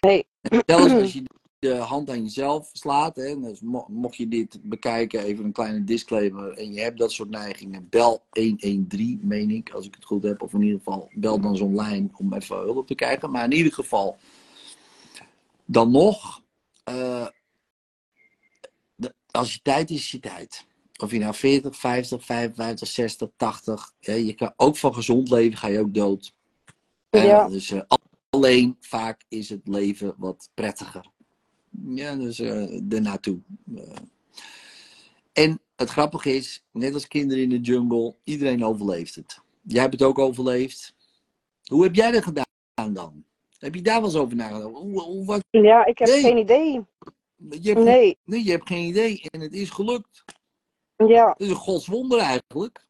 nee. 0.00 0.26
En 0.40 0.62
zelfs 0.66 0.92
als 0.92 1.12
je 1.12 1.22
de 1.58 1.74
hand 1.74 2.10
aan 2.10 2.22
jezelf 2.22 2.70
slaat, 2.72 3.16
hè, 3.16 3.40
dus 3.40 3.60
mo- 3.60 3.86
mocht 3.88 4.16
je 4.16 4.28
dit 4.28 4.58
bekijken, 4.62 5.20
even 5.20 5.44
een 5.44 5.52
kleine 5.52 5.84
disclaimer, 5.84 6.52
en 6.52 6.72
je 6.72 6.80
hebt 6.80 6.98
dat 6.98 7.12
soort 7.12 7.30
neigingen, 7.30 7.88
bel 7.88 8.24
113, 8.30 9.20
meen 9.22 9.50
ik, 9.50 9.70
als 9.70 9.86
ik 9.86 9.94
het 9.94 10.04
goed 10.04 10.22
heb, 10.22 10.42
of 10.42 10.52
in 10.52 10.62
ieder 10.62 10.78
geval 10.78 11.10
bel 11.14 11.40
dan 11.40 11.56
zo'n 11.56 11.74
lijn 11.74 12.12
om 12.16 12.32
even 12.32 12.56
hulp 12.56 12.86
te 12.86 12.94
krijgen. 12.94 13.30
Maar 13.30 13.44
in 13.44 13.52
ieder 13.52 13.72
geval, 13.72 14.16
dan 15.64 15.90
nog, 15.90 16.42
eh, 16.84 17.26
de- 18.94 19.14
als 19.30 19.54
je 19.54 19.60
tijd 19.62 19.90
is, 19.90 19.96
is 19.96 20.10
je 20.10 20.20
tijd. 20.20 20.66
Of 20.98 21.10
je 21.10 21.18
nou 21.18 21.34
40, 21.34 21.76
50, 21.76 22.24
55, 22.24 22.88
60, 22.88 23.28
80. 23.36 23.92
Hè, 24.00 24.12
je 24.12 24.34
kan 24.34 24.52
ook 24.56 24.76
van 24.76 24.94
gezond 24.94 25.30
leven, 25.30 25.58
ga 25.58 25.68
je 25.68 25.80
ook 25.80 25.94
dood. 25.94 26.34
Ja. 27.10 27.48
Dus 27.48 27.70
eh, 27.70 27.80
alleen 28.30 28.76
vaak 28.80 29.24
is 29.28 29.48
het 29.48 29.68
leven 29.68 30.14
wat 30.16 30.50
prettiger. 30.54 31.10
Ja, 31.88 32.14
dus 32.16 32.38
eh 32.38 32.80
daarnaartoe. 32.82 33.38
Eh. 33.76 33.82
En 35.32 35.60
het 35.76 35.90
grappige 35.90 36.34
is, 36.36 36.64
net 36.72 36.94
als 36.94 37.08
kinderen 37.08 37.42
in 37.42 37.48
de 37.48 37.60
jungle, 37.60 38.14
iedereen 38.24 38.64
overleeft 38.64 39.14
het. 39.14 39.40
Jij 39.62 39.80
hebt 39.80 39.92
het 39.92 40.02
ook 40.02 40.18
overleefd. 40.18 40.94
Hoe 41.64 41.82
heb 41.82 41.94
jij 41.94 42.10
dat 42.10 42.22
gedaan 42.22 42.94
dan? 42.94 43.24
Heb 43.58 43.74
je 43.74 43.82
daar 43.82 44.00
wel 44.00 44.04
eens 44.04 44.18
over 44.18 44.36
nagedacht? 44.36 44.74
Hoe, 44.74 45.00
hoe, 45.00 45.24
wat, 45.24 45.44
Ja, 45.50 45.84
ik 45.86 45.98
heb 45.98 46.08
Nee. 46.08 46.20
geen 46.20 46.36
idee. 46.36 46.84
je, 47.60 47.72
hebt, 47.72 47.84
Nee, 47.84 48.18
nee, 48.24 48.44
je 48.44 48.50
hebt 48.50 48.68
geen 48.68 48.88
idee 48.88 49.22
en 49.30 49.40
het 49.40 49.52
is 49.52 49.70
gelukt. 49.70 50.24
Ja, 50.96 51.26
Dat 51.26 51.40
is 51.40 51.48
een 51.48 51.54
godswonder 51.54 52.18
eigenlijk. 52.18 52.86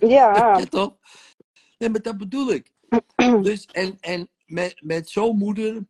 ja, 0.00 0.58
Ja, 0.58 0.64
toch? 0.64 0.96
Nee, 1.78 1.88
maar 1.88 2.02
dat 2.02 2.16
bedoel 2.18 2.52
ik. 2.52 2.70
Dus, 3.42 3.66
en, 3.66 3.96
en 4.00 4.28
met, 4.46 4.80
met 4.84 5.08
zo'n 5.08 5.36
moeder. 5.38 5.86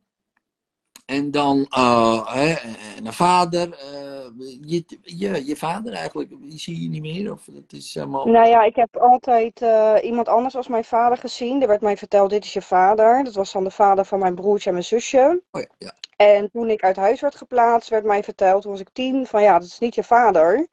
En 1.07 1.31
dan 1.31 1.67
eh, 1.71 2.35
hè, 2.35 2.53
en 2.97 3.07
een 3.07 3.13
vader. 3.13 3.73
eh, 3.73 4.29
je, 4.61 4.85
je, 5.03 5.47
je 5.47 5.57
vader 5.57 5.93
eigenlijk, 5.93 6.31
die 6.41 6.59
zie 6.59 6.83
je 6.83 6.89
niet 6.89 7.01
meer? 7.03 7.33
Of 7.33 7.45
dat 7.45 7.73
is 7.73 7.95
helemaal. 7.95 8.27
Nou 8.27 8.49
ja, 8.49 8.63
ik 8.63 8.77
heb 8.77 8.97
altijd 8.97 9.63
eh, 9.63 9.95
iemand 10.03 10.29
anders 10.29 10.57
als 10.57 10.69
mijn 10.69 10.85
vader 10.85 11.19
gezien. 11.19 11.63
Er 11.63 11.69
werd 11.69 11.81
mij 11.81 11.97
verteld, 11.97 12.31
dit 12.31 12.45
is 12.45 12.53
je 12.53 12.63
vader. 12.63 13.25
Dat 13.25 13.35
was 13.35 13.53
dan 13.53 13.65
de 13.65 13.71
vader 13.71 14.05
van 14.05 14.19
mijn 14.19 14.35
broertje 14.35 14.67
en 14.69 14.73
mijn 14.75 14.85
zusje. 14.87 15.43
Oh 15.51 15.61
ja, 15.61 15.69
ja. 15.79 15.93
En 16.17 16.51
toen 16.51 16.71
ik 16.71 16.83
uit 16.83 16.97
huis 16.97 17.21
werd 17.21 17.35
geplaatst, 17.35 17.89
werd 17.89 18.05
mij 18.05 18.23
verteld, 18.23 18.63
toen 18.63 18.71
was 18.71 18.81
ik 18.81 18.91
tien, 18.93 19.27
van 19.27 19.43
ja, 19.43 19.59
dat 19.59 19.69
is 19.69 19.79
niet 19.79 19.95
je 19.95 20.05
vader. 20.05 20.67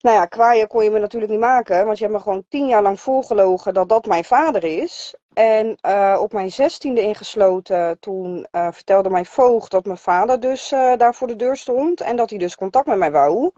Nou 0.00 0.16
ja, 0.16 0.26
kwaaien 0.26 0.68
kon 0.68 0.84
je 0.84 0.90
me 0.90 0.98
natuurlijk 0.98 1.32
niet 1.32 1.40
maken, 1.40 1.84
want 1.84 1.98
je 1.98 2.04
hebt 2.04 2.16
me 2.16 2.22
gewoon 2.22 2.44
tien 2.48 2.66
jaar 2.66 2.82
lang 2.82 3.00
voorgelogen 3.00 3.74
dat 3.74 3.88
dat 3.88 4.06
mijn 4.06 4.24
vader 4.24 4.64
is. 4.64 5.14
En 5.32 5.76
eh, 5.80 6.18
op 6.20 6.32
mijn 6.32 6.52
zestiende 6.52 7.02
ingesloten, 7.02 7.98
toen 7.98 8.46
eh, 8.50 8.68
vertelde 8.72 9.10
mijn 9.10 9.26
voogd 9.26 9.70
dat 9.70 9.84
mijn 9.84 9.98
vader 9.98 10.40
dus 10.40 10.72
eh, 10.72 10.96
daar 10.96 11.14
voor 11.14 11.26
de 11.26 11.36
deur 11.36 11.56
stond 11.56 12.00
en 12.00 12.16
dat 12.16 12.30
hij 12.30 12.38
dus 12.38 12.56
contact 12.56 12.86
met 12.86 12.98
mij 12.98 13.10
wou. 13.10 13.50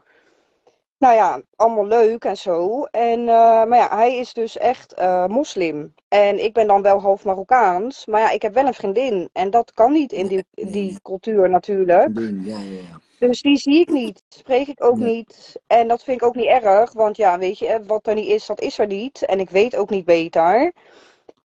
Nou 0.99 1.15
ja, 1.15 1.43
allemaal 1.57 1.87
leuk 1.87 2.25
en 2.25 2.37
zo. 2.37 2.83
En, 2.85 3.25
maar 3.25 3.77
ja, 3.77 3.97
hij 3.97 4.17
is 4.17 4.33
dus 4.33 4.59
echt 4.59 4.95
moslim. 5.29 5.95
En 6.09 6.45
ik 6.45 6.53
ben 6.53 6.67
dan 6.67 6.83
wel 6.83 7.01
half 7.01 7.25
Marokkaans. 7.25 8.07
Maar 8.07 8.21
ja, 8.21 8.31
ik 8.31 8.43
heb 8.43 8.55
wel 8.55 8.67
een 8.67 8.75
vriendin. 8.75 9.29
En 9.33 9.51
dat 9.51 9.73
kan 9.73 9.93
niet 9.93 10.13
in 10.13 10.27
die, 10.27 10.45
die 10.51 10.99
cultuur 11.03 11.51
natuurlijk. 11.51 12.19
Ja, 12.19 12.59
ja, 12.59 12.59
ja. 12.59 13.01
Dus 13.29 13.43
die 13.43 13.57
zie 13.57 13.81
ik 13.81 13.89
niet. 13.89 14.23
Spreek 14.29 14.67
ik 14.67 14.85
ook 14.85 14.97
Nee. 14.97 15.15
niet. 15.15 15.61
En 15.67 15.89
dat 15.89 16.05
vind 16.05 16.21
ik 16.21 16.27
ook 16.27 16.35
niet 16.35 16.47
erg. 16.47 16.93
Want 16.93 17.17
ja, 17.17 17.39
weet 17.39 17.59
je, 17.59 17.67
eh, 17.67 17.87
wat 17.87 18.07
er 18.07 18.15
niet 18.15 18.27
is, 18.27 18.47
dat 18.47 18.61
is 18.61 18.79
er 18.79 18.87
niet. 18.87 19.25
En 19.25 19.41
ik 19.41 19.51
weet 19.51 19.77
ook 19.77 19.91
niet 19.91 20.05
beter. 20.05 20.73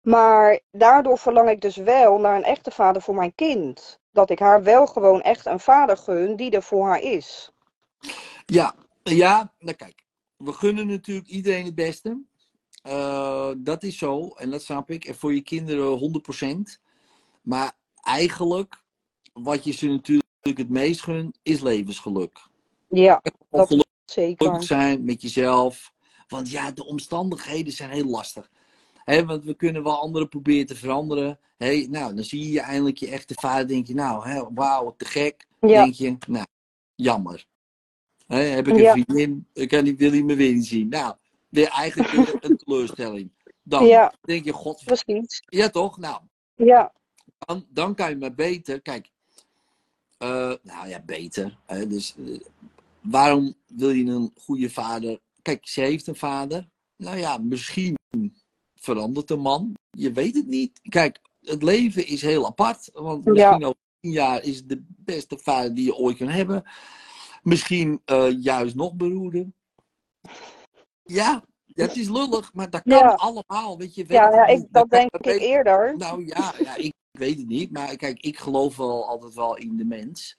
Maar 0.01 0.59
daardoor 0.71 1.17
verlang 1.17 1.49
ik 1.49 1.61
dus 1.61 1.75
wel 1.75 2.17
naar 2.17 2.35
een 2.35 2.43
echte 2.43 2.71
vader 2.71 3.01
voor 3.01 3.15
mijn 3.15 3.35
kind. 3.35 3.99
Dat 4.11 4.29
ik 4.29 4.39
haar 4.39 4.63
wel 4.63 4.85
gewoon 4.87 5.21
echt 5.21 5.45
een 5.45 5.59
vader 5.59 5.97
gun 5.97 6.35
die 6.35 6.51
er 6.51 6.63
voor 6.63 6.87
haar 6.87 7.01
is. 7.01 7.51
Ja, 8.45 8.75
ja, 9.03 9.53
nou 9.59 9.75
kijk. 9.75 10.03
We 10.37 10.53
gunnen 10.53 10.87
natuurlijk 10.87 11.27
iedereen 11.27 11.65
het 11.65 11.75
beste. 11.75 12.21
Eh, 12.81 13.51
dat 13.57 13.83
is 13.83 13.97
zo, 13.97 14.27
en 14.27 14.49
dat 14.49 14.61
snap 14.61 14.89
ik. 14.89 15.05
En 15.05 15.15
voor 15.15 15.33
je 15.33 15.41
kinderen 15.41 15.97
100%. 15.97 16.79
Maar 17.41 17.71
eigenlijk, 18.01 18.83
wat 19.33 19.63
je 19.63 19.71
ze 19.71 19.87
natuurlijk 19.87 20.31
het 20.43 20.69
meest 20.69 21.01
gunt, 21.01 21.39
is 21.43 21.61
levensgeluk. 21.61 22.39
Ja, 22.89 23.21
dat 23.49 23.67
geluk 23.67 23.85
zeker. 24.05 24.35
gelukkig 24.37 24.63
zijn 24.67 25.05
met 25.05 25.21
jezelf. 25.21 25.93
Want 26.27 26.49
ja, 26.51 26.71
de 26.71 26.85
omstandigheden 26.85 27.73
zijn 27.73 27.89
heel 27.89 28.05
lastig. 28.05 28.49
Hè, 28.93 29.25
want 29.25 29.43
we 29.45 29.53
kunnen 29.53 29.83
wel 29.83 29.99
anderen 29.99 30.29
proberen 30.29 30.65
te 30.65 30.75
veranderen. 30.75 31.39
Hé, 31.57 31.87
nou, 31.89 32.15
dan 32.15 32.23
zie 32.23 32.51
je 32.51 32.59
eindelijk 32.59 32.97
je 32.97 33.07
echte 33.07 33.33
vader. 33.33 33.67
Denk 33.67 33.87
je, 33.87 33.93
nou, 33.93 34.49
wauw, 34.53 34.93
te 34.97 35.05
gek. 35.05 35.47
Ja, 35.59 35.83
Denk 35.83 35.93
je, 35.93 36.17
nou, 36.27 36.45
Jammer. 36.95 37.45
Hè, 38.27 38.37
heb 38.37 38.67
ik 38.67 38.73
een 38.75 38.81
Ja. 38.81 38.91
vriendin, 38.91 39.47
ik 39.53 39.69
kan 39.69 39.83
die, 39.83 39.97
wil 39.97 40.11
hij 40.11 40.23
me 40.23 40.35
weer 40.35 40.53
niet 40.53 40.65
zien. 40.65 40.89
Nou, 40.89 41.15
weer 41.49 41.67
eigenlijk 41.67 42.11
weer 42.11 42.35
een 42.45 42.57
teleurstelling. 42.57 43.31
Dan 43.63 43.85
Ja. 43.85 44.13
denk 44.21 44.45
je, 44.45 44.51
god, 44.51 44.83
Precies. 44.85 45.43
ja 45.45 45.69
toch? 45.69 45.97
Nou, 45.97 46.21
Ja, 46.55 46.93
dan, 47.37 47.65
dan 47.69 47.95
kan 47.95 48.09
je 48.09 48.15
maar 48.15 48.33
beter. 48.33 48.81
Kijk, 48.81 49.09
eh, 50.23 50.53
nou 50.61 50.87
ja, 50.87 50.99
beter. 51.05 51.57
Hè, 51.65 51.87
dus 51.87 52.15
eh, 52.17 52.39
waarom 53.01 53.53
wil 53.67 53.89
je 53.89 54.05
een 54.05 54.31
goede 54.41 54.69
vader? 54.69 55.19
Kijk, 55.41 55.67
ze 55.67 55.81
heeft 55.81 56.07
een 56.07 56.15
vader. 56.15 56.67
Nou 56.97 57.17
ja, 57.17 57.37
misschien 57.37 57.95
verandert 58.79 59.27
de 59.27 59.35
man. 59.35 59.73
Je 59.97 60.11
weet 60.11 60.35
het 60.35 60.47
niet. 60.47 60.79
Kijk, 60.89 61.19
het 61.41 61.63
leven 61.63 62.07
is 62.07 62.21
heel 62.21 62.45
apart. 62.45 62.89
Want 62.93 63.25
misschien 63.25 63.63
over 63.65 63.79
tien 63.99 64.11
jaar 64.11 64.43
is 64.43 64.55
het 64.57 64.69
de 64.69 64.83
beste 64.87 65.37
vader 65.37 65.73
die 65.73 65.85
je 65.85 65.95
ooit 65.95 66.17
kan 66.17 66.27
hebben. 66.27 66.63
Misschien 67.41 68.01
eh, 68.05 68.41
juist 68.41 68.75
nog 68.75 68.93
beroerder. 68.93 69.47
Ja, 71.03 71.43
het 71.73 71.95
is 71.97 72.09
lullig, 72.09 72.53
maar 72.53 72.69
dat 72.69 72.81
kan 72.81 72.97
Ja. 72.97 73.13
allemaal. 73.13 73.77
Weet 73.77 73.95
je, 73.95 74.05
weet 74.05 74.17
ja, 74.17 74.29
ja 74.35 74.45
ik, 74.45 74.65
dat 74.71 74.89
denk 74.89 75.13
ik 75.15 75.25
weet- 75.25 75.39
eerder. 75.41 75.97
nou 75.97 76.25
ja, 76.25 76.53
ja 76.59 76.75
ik 76.75 76.93
weet 77.19 77.37
het 77.37 77.47
niet. 77.47 77.71
Maar 77.71 77.95
kijk, 77.95 78.19
ik 78.19 78.37
geloof 78.37 78.77
wel 78.77 79.07
altijd 79.09 79.33
wel 79.33 79.57
in 79.57 79.77
de 79.77 79.85
mens. 79.85 80.37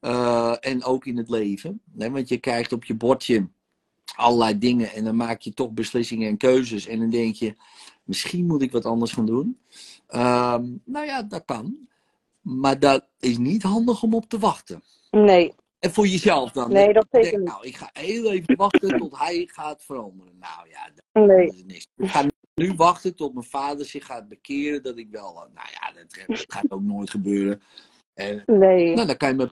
Eh, 0.00 0.54
en 0.60 0.84
ook 0.84 1.06
in 1.06 1.16
het 1.16 1.28
leven. 1.30 1.80
Nee, 1.92 2.10
want 2.10 2.28
je 2.28 2.38
krijgt 2.38 2.72
op 2.72 2.84
je 2.84 2.94
bordje 2.94 3.48
allerlei 4.16 4.58
dingen. 4.58 4.92
En 4.92 5.04
dan 5.04 5.16
maak 5.16 5.40
je 5.40 5.54
toch 5.54 5.70
beslissingen 5.70 6.28
en 6.28 6.36
keuzes. 6.36 6.86
En 6.86 6.98
dan 6.98 7.10
denk 7.10 7.34
je, 7.34 7.54
misschien 8.04 8.46
moet 8.46 8.62
ik 8.62 8.72
wat 8.72 8.84
anders 8.84 9.12
gaan 9.12 9.26
doen. 9.26 9.58
Ehm, 10.06 10.64
nou 10.84 11.06
ja, 11.06 11.22
dat 11.22 11.44
kan. 11.44 11.88
Maar 12.40 12.78
dat 12.78 13.06
is 13.20 13.38
niet 13.38 13.62
handig 13.62 14.02
om 14.02 14.14
op 14.14 14.28
te 14.28 14.38
wachten. 14.38 14.82
Nee, 15.10 15.54
En 15.78 15.92
voor 15.92 16.06
jezelf 16.06 16.50
dan. 16.52 16.72
nee, 16.72 16.92
dat 16.92 17.06
zeker 17.10 17.38
niet. 17.38 17.48
nou, 17.48 17.66
ik 17.66 17.76
ga 17.76 17.90
heel 17.92 18.32
even 18.32 18.56
wachten 18.56 18.98
tot 18.98 19.18
hij 19.18 19.48
gaat 19.52 19.82
veranderen. 19.84 20.38
Nou 20.38 20.68
ja, 20.68 20.90
dat 20.94 21.26
Nee, 21.26 21.46
is 21.46 21.64
niks. 21.66 21.86
Nu 22.54 22.74
wachten 22.74 23.14
tot 23.14 23.34
mijn 23.34 23.46
vader 23.46 23.86
zich 23.86 24.06
gaat 24.06 24.28
bekeren. 24.28 24.82
Dat 24.82 24.98
ik 24.98 25.08
wel. 25.10 25.28
eh, 25.28 25.54
Nou 25.54 25.68
ja, 25.72 25.92
dat, 25.92 26.26
dat 26.26 26.44
gaat 26.48 26.70
ook 26.70 26.82
nooit 26.82 27.10
gebeuren. 27.10 27.62
En 28.14 28.42
nee. 28.46 28.94
nou, 28.94 29.06
dan 29.06 29.16
kan 29.16 29.28
je 29.28 29.34
me 29.34 29.50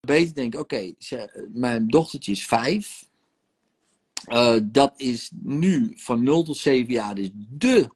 beter 0.00 0.34
denken: 0.34 0.60
oké, 0.60 0.92
mijn 1.48 1.88
dochtertje 1.88 2.32
is 2.32 2.46
vijf. 2.46 3.06
Eh, 4.24 4.56
dat 4.64 4.92
is 4.96 5.30
nu 5.42 5.92
van 5.96 6.22
0 6.22 6.42
tot 6.42 6.56
7 6.56 6.92
jaar 6.92 7.18
is 7.18 7.30
de 7.34 7.88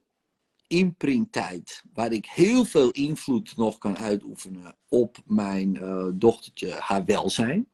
imprinttijd 0.67 1.83
waar 1.93 2.13
ik 2.13 2.27
heel 2.27 2.65
veel 2.65 2.91
invloed 2.91 3.57
nog 3.57 3.79
kan 3.79 3.97
uitoefenen 3.99 4.75
op 4.89 5.17
mijn 5.27 5.77
eh, 5.77 6.07
dochtertje, 6.15 6.71
haar 6.71 7.05
welzijn. 7.05 7.67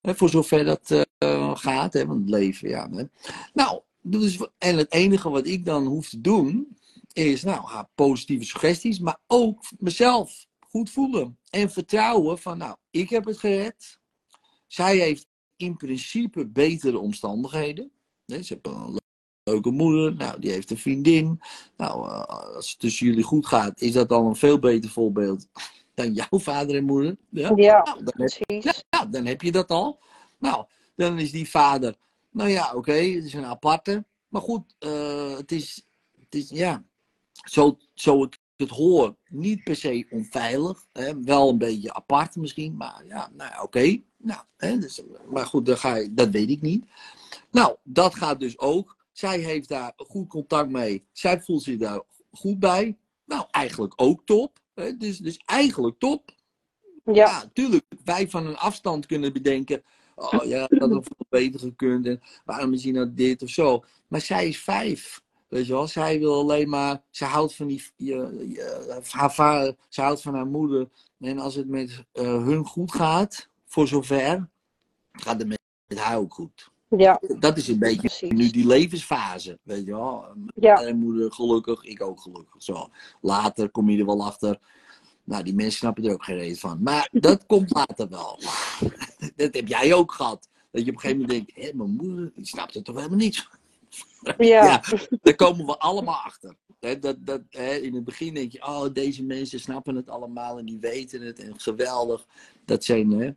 Ja, 0.00 0.14
voor 0.14 0.28
zover 0.28 0.64
dat 0.64 1.06
eh, 1.18 1.56
gaat, 1.56 1.92
hè, 1.92 2.06
want 2.06 2.20
het 2.20 2.30
leven, 2.30 2.68
ja. 2.68 2.90
Hè. 2.90 3.04
Nou, 3.54 3.80
dus, 4.10 4.38
en 4.58 4.76
het 4.76 4.92
enige 4.92 5.30
wat 5.30 5.46
ik 5.46 5.64
dan 5.64 5.86
hoef 5.86 6.08
te 6.08 6.20
doen, 6.20 6.76
is 7.12 7.42
nou, 7.42 7.84
positieve 7.94 8.44
suggesties, 8.44 8.98
maar 8.98 9.18
ook 9.26 9.64
mezelf 9.78 10.46
goed 10.58 10.90
voelen. 10.90 11.38
En 11.50 11.70
vertrouwen 11.70 12.38
van, 12.38 12.58
nou, 12.58 12.76
ik 12.90 13.10
heb 13.10 13.24
het 13.24 13.38
gered. 13.38 13.98
Zij 14.66 14.96
heeft 14.96 15.26
in 15.56 15.76
principe 15.76 16.46
betere 16.46 16.98
omstandigheden. 16.98 17.90
Ze 18.26 18.34
heeft 18.34 18.56
een 18.62 18.98
leuke 19.42 19.70
moeder, 19.70 20.14
nou, 20.14 20.40
die 20.40 20.50
heeft 20.50 20.70
een 20.70 20.78
vriendin. 20.78 21.40
Nou, 21.76 22.08
eh, 22.08 22.22
als 22.22 22.70
het 22.70 22.78
tussen 22.78 23.06
jullie 23.06 23.22
goed 23.22 23.46
gaat, 23.46 23.80
is 23.80 23.92
dat 23.92 24.12
al 24.12 24.26
een 24.26 24.36
veel 24.36 24.58
beter 24.58 24.90
voorbeeld 24.90 25.48
dan 25.94 26.12
jouw 26.12 26.38
vader 26.38 26.76
en 26.76 26.84
moeder. 26.84 27.16
Ja? 27.30 27.52
ja, 27.56 27.82
Nou, 27.82 28.04
dan 28.04 28.14
heb 28.16 28.44
precies. 28.46 28.84
ja, 28.90 29.06
dan 29.06 29.26
heb 29.26 29.42
je 29.42 29.52
dat 29.52 29.68
al. 29.68 29.98
Nou, 30.38 30.64
dan 30.96 31.18
is 31.18 31.30
die 31.30 31.48
vader. 31.48 31.96
Nou 32.38 32.50
ja, 32.50 32.72
oké, 32.74 32.92
het 32.92 33.24
is 33.24 33.32
een 33.32 33.44
aparte. 33.44 34.04
Maar 34.28 34.42
goed, 34.42 34.74
eh, 34.78 35.36
het, 35.36 35.52
is, 35.52 35.86
het 36.20 36.34
is, 36.34 36.50
ja, 36.50 36.84
zo, 37.32 37.78
zo 37.94 38.22
ik 38.22 38.38
het 38.56 38.70
hoor, 38.70 39.16
niet 39.28 39.64
per 39.64 39.76
se 39.76 40.06
onveilig. 40.10 40.86
Hè? 40.92 41.20
Wel 41.20 41.48
een 41.48 41.58
beetje 41.58 41.94
apart 41.94 42.36
misschien, 42.36 42.76
maar 42.76 43.04
ja, 43.06 43.30
nou 43.32 43.50
ja, 43.50 43.62
oké. 43.62 44.00
Nou, 44.16 44.40
hè, 44.56 44.78
dus, 44.78 45.02
maar 45.28 45.46
goed, 45.46 45.66
dan 45.66 45.78
ga 45.78 45.94
je, 45.94 46.14
dat 46.14 46.28
weet 46.28 46.50
ik 46.50 46.60
niet. 46.60 46.84
Nou, 47.50 47.76
dat 47.82 48.14
gaat 48.14 48.40
dus 48.40 48.58
ook. 48.58 48.96
Zij 49.12 49.38
heeft 49.38 49.68
daar 49.68 49.92
goed 49.96 50.28
contact 50.28 50.70
mee. 50.70 51.06
Zij 51.12 51.40
voelt 51.40 51.62
zich 51.62 51.78
daar 51.78 52.02
goed 52.30 52.58
bij. 52.58 52.98
Nou, 53.24 53.46
eigenlijk 53.50 53.92
ook 53.96 54.22
top. 54.24 54.58
Hè? 54.74 54.96
Dus, 54.96 55.18
dus 55.18 55.36
eigenlijk 55.44 55.98
top. 55.98 56.30
Ja, 57.04 57.12
Ja, 57.12 57.50
tuurlijk. 57.52 57.84
Wij 58.04 58.28
van 58.28 58.46
een 58.46 58.56
afstand 58.56 59.06
kunnen 59.06 59.32
bedenken. 59.32 59.82
Oh 60.18 60.44
ja, 60.44 60.66
dat 60.66 60.90
had 60.90 61.04
veel 61.06 61.26
beter 61.28 61.60
gekund. 61.60 62.06
En 62.06 62.20
waarom 62.44 62.72
is 62.72 62.82
hij 62.84 62.92
nou 62.92 63.14
dit 63.14 63.42
of 63.42 63.48
zo? 63.48 63.84
Maar 64.08 64.20
zij 64.20 64.48
is 64.48 64.58
vijf. 64.62 65.22
Weet 65.48 65.66
je 65.66 65.72
wel, 65.72 65.86
zij 65.86 66.18
wil 66.18 66.34
alleen 66.40 66.68
maar. 66.68 67.02
Ze 67.10 67.24
houdt 67.24 67.54
van 67.54 67.66
die. 67.66 67.82
Je, 67.96 68.14
je- 68.48 69.00
haar 69.10 69.34
vader, 69.34 69.74
ze 69.88 70.00
houdt 70.00 70.22
van 70.22 70.34
haar 70.34 70.46
moeder. 70.46 70.88
En 71.20 71.38
als 71.38 71.54
het 71.54 71.68
met 71.68 72.04
eh, 72.12 72.24
hun 72.24 72.64
goed 72.64 72.92
gaat, 72.92 73.48
voor 73.66 73.88
zover, 73.88 74.48
gaat 75.12 75.38
het 75.38 75.48
met, 75.48 75.58
met 75.86 75.98
haar 75.98 76.18
ook 76.18 76.34
goed. 76.34 76.70
ja, 76.88 77.20
Dat 77.38 77.56
is 77.56 77.68
een 77.68 77.78
beetje 77.78 78.00
precies. 78.00 78.30
nu 78.30 78.50
die 78.50 78.66
levensfase. 78.66 79.58
Weet 79.62 79.84
je 79.86 79.92
wel. 79.92 80.24
Ja, 80.54 80.82
en 80.82 80.98
moeder 80.98 81.32
gelukkig, 81.32 81.84
ik 81.84 82.02
ook 82.02 82.20
gelukkig. 82.20 82.62
Zo. 82.62 82.88
Later 83.20 83.70
kom 83.70 83.90
je 83.90 83.98
er 83.98 84.06
wel 84.06 84.24
achter. 84.24 84.58
Nou, 85.28 85.42
die 85.42 85.54
mensen 85.54 85.78
snappen 85.78 86.04
er 86.04 86.12
ook 86.12 86.24
geen 86.24 86.36
reet 86.36 86.58
van. 86.58 86.82
Maar 86.82 87.08
dat 87.12 87.46
komt 87.46 87.74
later 87.74 88.08
wel. 88.08 88.40
dat 89.36 89.54
heb 89.54 89.68
jij 89.68 89.94
ook 89.94 90.12
gehad. 90.12 90.48
Dat 90.70 90.84
je 90.84 90.90
op 90.90 90.94
een 90.94 91.00
gegeven 91.00 91.20
moment 91.20 91.46
denkt, 91.46 91.64
hé, 91.64 91.76
mijn 91.76 91.90
moeder, 91.90 92.32
die 92.34 92.46
snapt 92.46 92.74
er 92.74 92.82
toch 92.82 92.96
helemaal 92.96 93.18
niks 93.18 93.42
van. 93.42 93.58
ja, 94.46 94.64
Ja, 94.64 94.82
daar 95.22 95.34
komen 95.34 95.66
we 95.66 95.78
allemaal 95.78 96.14
achter. 96.24 96.56
Dat, 96.78 97.16
dat, 97.18 97.40
in 97.80 97.94
het 97.94 98.04
begin 98.04 98.34
denk 98.34 98.52
je, 98.52 98.66
oh, 98.66 98.92
deze 98.92 99.24
mensen 99.24 99.60
snappen 99.60 99.94
het 99.94 100.08
allemaal 100.08 100.58
en 100.58 100.64
die 100.64 100.78
weten 100.80 101.20
het 101.20 101.38
en 101.38 101.60
geweldig. 101.60 102.26
Dat 102.64 102.84
zijn 102.84 103.36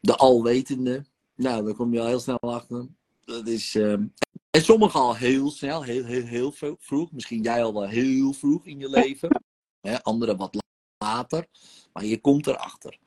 de 0.00 0.16
alwetende. 0.16 1.04
Nou, 1.34 1.64
daar 1.64 1.74
kom 1.74 1.92
je 1.92 2.00
al 2.00 2.06
heel 2.06 2.20
snel 2.20 2.40
achter. 2.40 2.86
Dat 3.24 3.46
is, 3.46 3.74
ehm, 3.74 4.04
en 4.50 4.62
sommigen 4.62 5.00
al 5.00 5.16
heel 5.16 5.50
snel, 5.50 5.82
heel, 5.82 6.04
heel, 6.04 6.24
heel 6.24 6.54
vroeg. 6.78 7.12
Misschien 7.12 7.42
jij 7.42 7.64
al 7.64 7.72
wel 7.72 7.88
heel 7.88 8.32
vroeg 8.32 8.66
in 8.66 8.78
je 8.78 8.88
leven. 8.88 9.42
Anderen 10.02 10.36
wat 10.36 10.62
later. 11.02 11.46
Maar 11.92 12.04
je 12.04 12.20
komt 12.20 12.46
erachter. 12.46 12.98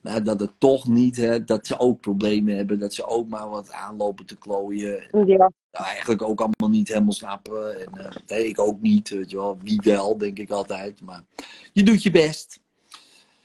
Nou, 0.00 0.22
dat 0.22 0.40
het 0.40 0.52
toch 0.58 0.88
niet, 0.88 1.16
hè, 1.16 1.44
dat 1.44 1.66
ze 1.66 1.78
ook 1.78 2.00
problemen 2.00 2.56
hebben. 2.56 2.78
Dat 2.78 2.94
ze 2.94 3.06
ook 3.06 3.28
maar 3.28 3.48
wat 3.48 3.72
aanlopen 3.72 4.26
te 4.26 4.36
klooien 4.36 5.08
ja, 5.26 5.50
nou, 5.72 5.84
eigenlijk 5.84 6.22
ook 6.22 6.40
allemaal 6.40 6.76
niet 6.76 6.88
helemaal 6.88 7.12
snappen. 7.12 7.80
En, 7.80 8.04
eh, 8.04 8.16
nee, 8.26 8.48
ik 8.48 8.58
ook 8.58 8.80
niet, 8.80 9.08
weet 9.08 9.30
je 9.30 9.36
wel. 9.36 9.58
Wie 9.62 9.80
wel, 9.84 10.18
denk 10.18 10.38
ik 10.38 10.50
altijd. 10.50 11.00
Maar 11.00 11.24
je 11.72 11.82
doet 11.82 12.02
je 12.02 12.10
best. 12.10 12.60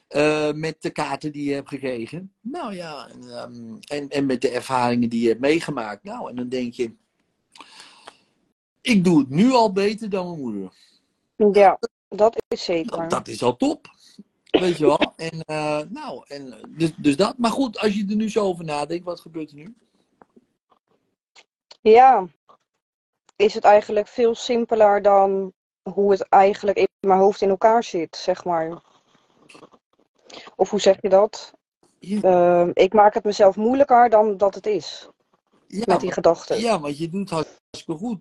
Eh, 0.08 0.52
met 0.52 0.76
de 0.80 0.90
kaarten 0.90 1.32
die 1.32 1.48
je 1.48 1.54
hebt 1.54 1.68
gekregen. 1.68 2.32
Nou 2.40 2.74
ja, 2.74 3.08
en, 3.08 3.22
ehm, 3.30 3.76
en, 3.86 4.08
en 4.08 4.26
met 4.26 4.40
de 4.40 4.50
ervaringen 4.50 5.08
die 5.08 5.22
je 5.22 5.28
hebt 5.28 5.40
meegemaakt. 5.40 6.04
Nou, 6.04 6.30
en 6.30 6.36
dan 6.36 6.48
denk 6.48 6.72
je... 6.72 6.92
Ik 8.80 9.04
doe 9.04 9.18
het 9.18 9.30
nu 9.30 9.52
al 9.52 9.72
beter 9.72 10.10
dan 10.10 10.26
mijn 10.26 10.40
moeder. 10.40 10.72
ja, 11.52 11.78
dat 12.16 12.42
is 12.48 12.64
zeker. 12.64 12.96
Nou, 12.96 13.08
dat 13.08 13.28
is 13.28 13.42
al 13.42 13.56
top. 13.56 13.86
Weet 14.50 14.76
je 14.76 14.86
wel. 14.86 15.12
En, 15.16 15.40
eh, 15.40 15.80
nou, 15.88 16.24
en, 16.26 16.52
eh, 16.52 16.58
dus, 16.68 16.92
dus 16.96 17.16
dat. 17.16 17.38
Maar 17.38 17.50
goed, 17.50 17.78
als 17.78 17.94
je 17.94 18.06
er 18.08 18.16
nu 18.16 18.30
zo 18.30 18.44
over 18.44 18.64
nadenkt, 18.64 19.04
wat 19.04 19.20
gebeurt 19.20 19.50
er 19.50 19.56
nu? 19.56 19.74
Ja, 21.80 22.26
is 23.36 23.54
het 23.54 23.64
eigenlijk 23.64 24.08
veel 24.08 24.34
simpeler 24.34 25.02
dan 25.02 25.52
hoe 25.82 26.10
het 26.10 26.28
eigenlijk 26.28 26.78
in 26.78 26.88
mijn 27.00 27.20
hoofd 27.20 27.40
in 27.40 27.48
elkaar 27.48 27.84
zit, 27.84 28.16
zeg 28.16 28.44
maar. 28.44 28.82
Of 30.56 30.70
hoe 30.70 30.80
zeg 30.80 30.96
je 31.00 31.08
dat? 31.08 31.52
Ja. 31.98 32.20
Ehm, 32.20 32.70
ik 32.72 32.92
maak 32.92 33.14
het 33.14 33.24
mezelf 33.24 33.56
moeilijker 33.56 34.10
dan 34.10 34.36
dat 34.36 34.54
het 34.54 34.66
is, 34.66 35.08
Ja, 35.66 35.82
met 35.86 36.00
die 36.00 36.12
gedachten. 36.12 36.60
ja, 36.60 36.80
want 36.80 36.98
je 36.98 37.08
doet 37.08 37.30
het 37.30 37.30
hartstikke 37.30 38.04
goed. 38.04 38.20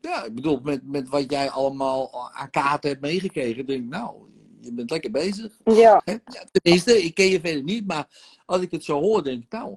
Ja, 0.00 0.24
ik 0.24 0.34
bedoel, 0.34 0.60
met, 0.62 0.86
met 0.86 1.08
wat 1.08 1.30
jij 1.30 1.50
allemaal 1.50 2.30
aan 2.32 2.50
kaarten 2.50 2.90
hebt 2.90 3.02
meegekregen, 3.02 3.66
denk 3.66 3.82
ik, 3.82 3.88
nou, 3.88 4.16
je 4.60 4.72
bent 4.72 4.90
lekker 4.90 5.10
bezig. 5.10 5.52
Ja? 5.64 6.02
Ja, 6.04 6.20
tenminste, 6.52 7.02
ik 7.02 7.14
ken 7.14 7.26
je 7.26 7.40
verder 7.40 7.62
niet, 7.62 7.86
maar 7.86 8.08
als 8.46 8.60
ik 8.60 8.70
het 8.70 8.84
zo 8.84 9.00
hoor, 9.00 9.24
denk 9.24 9.42
ik, 9.42 9.52
nou, 9.52 9.76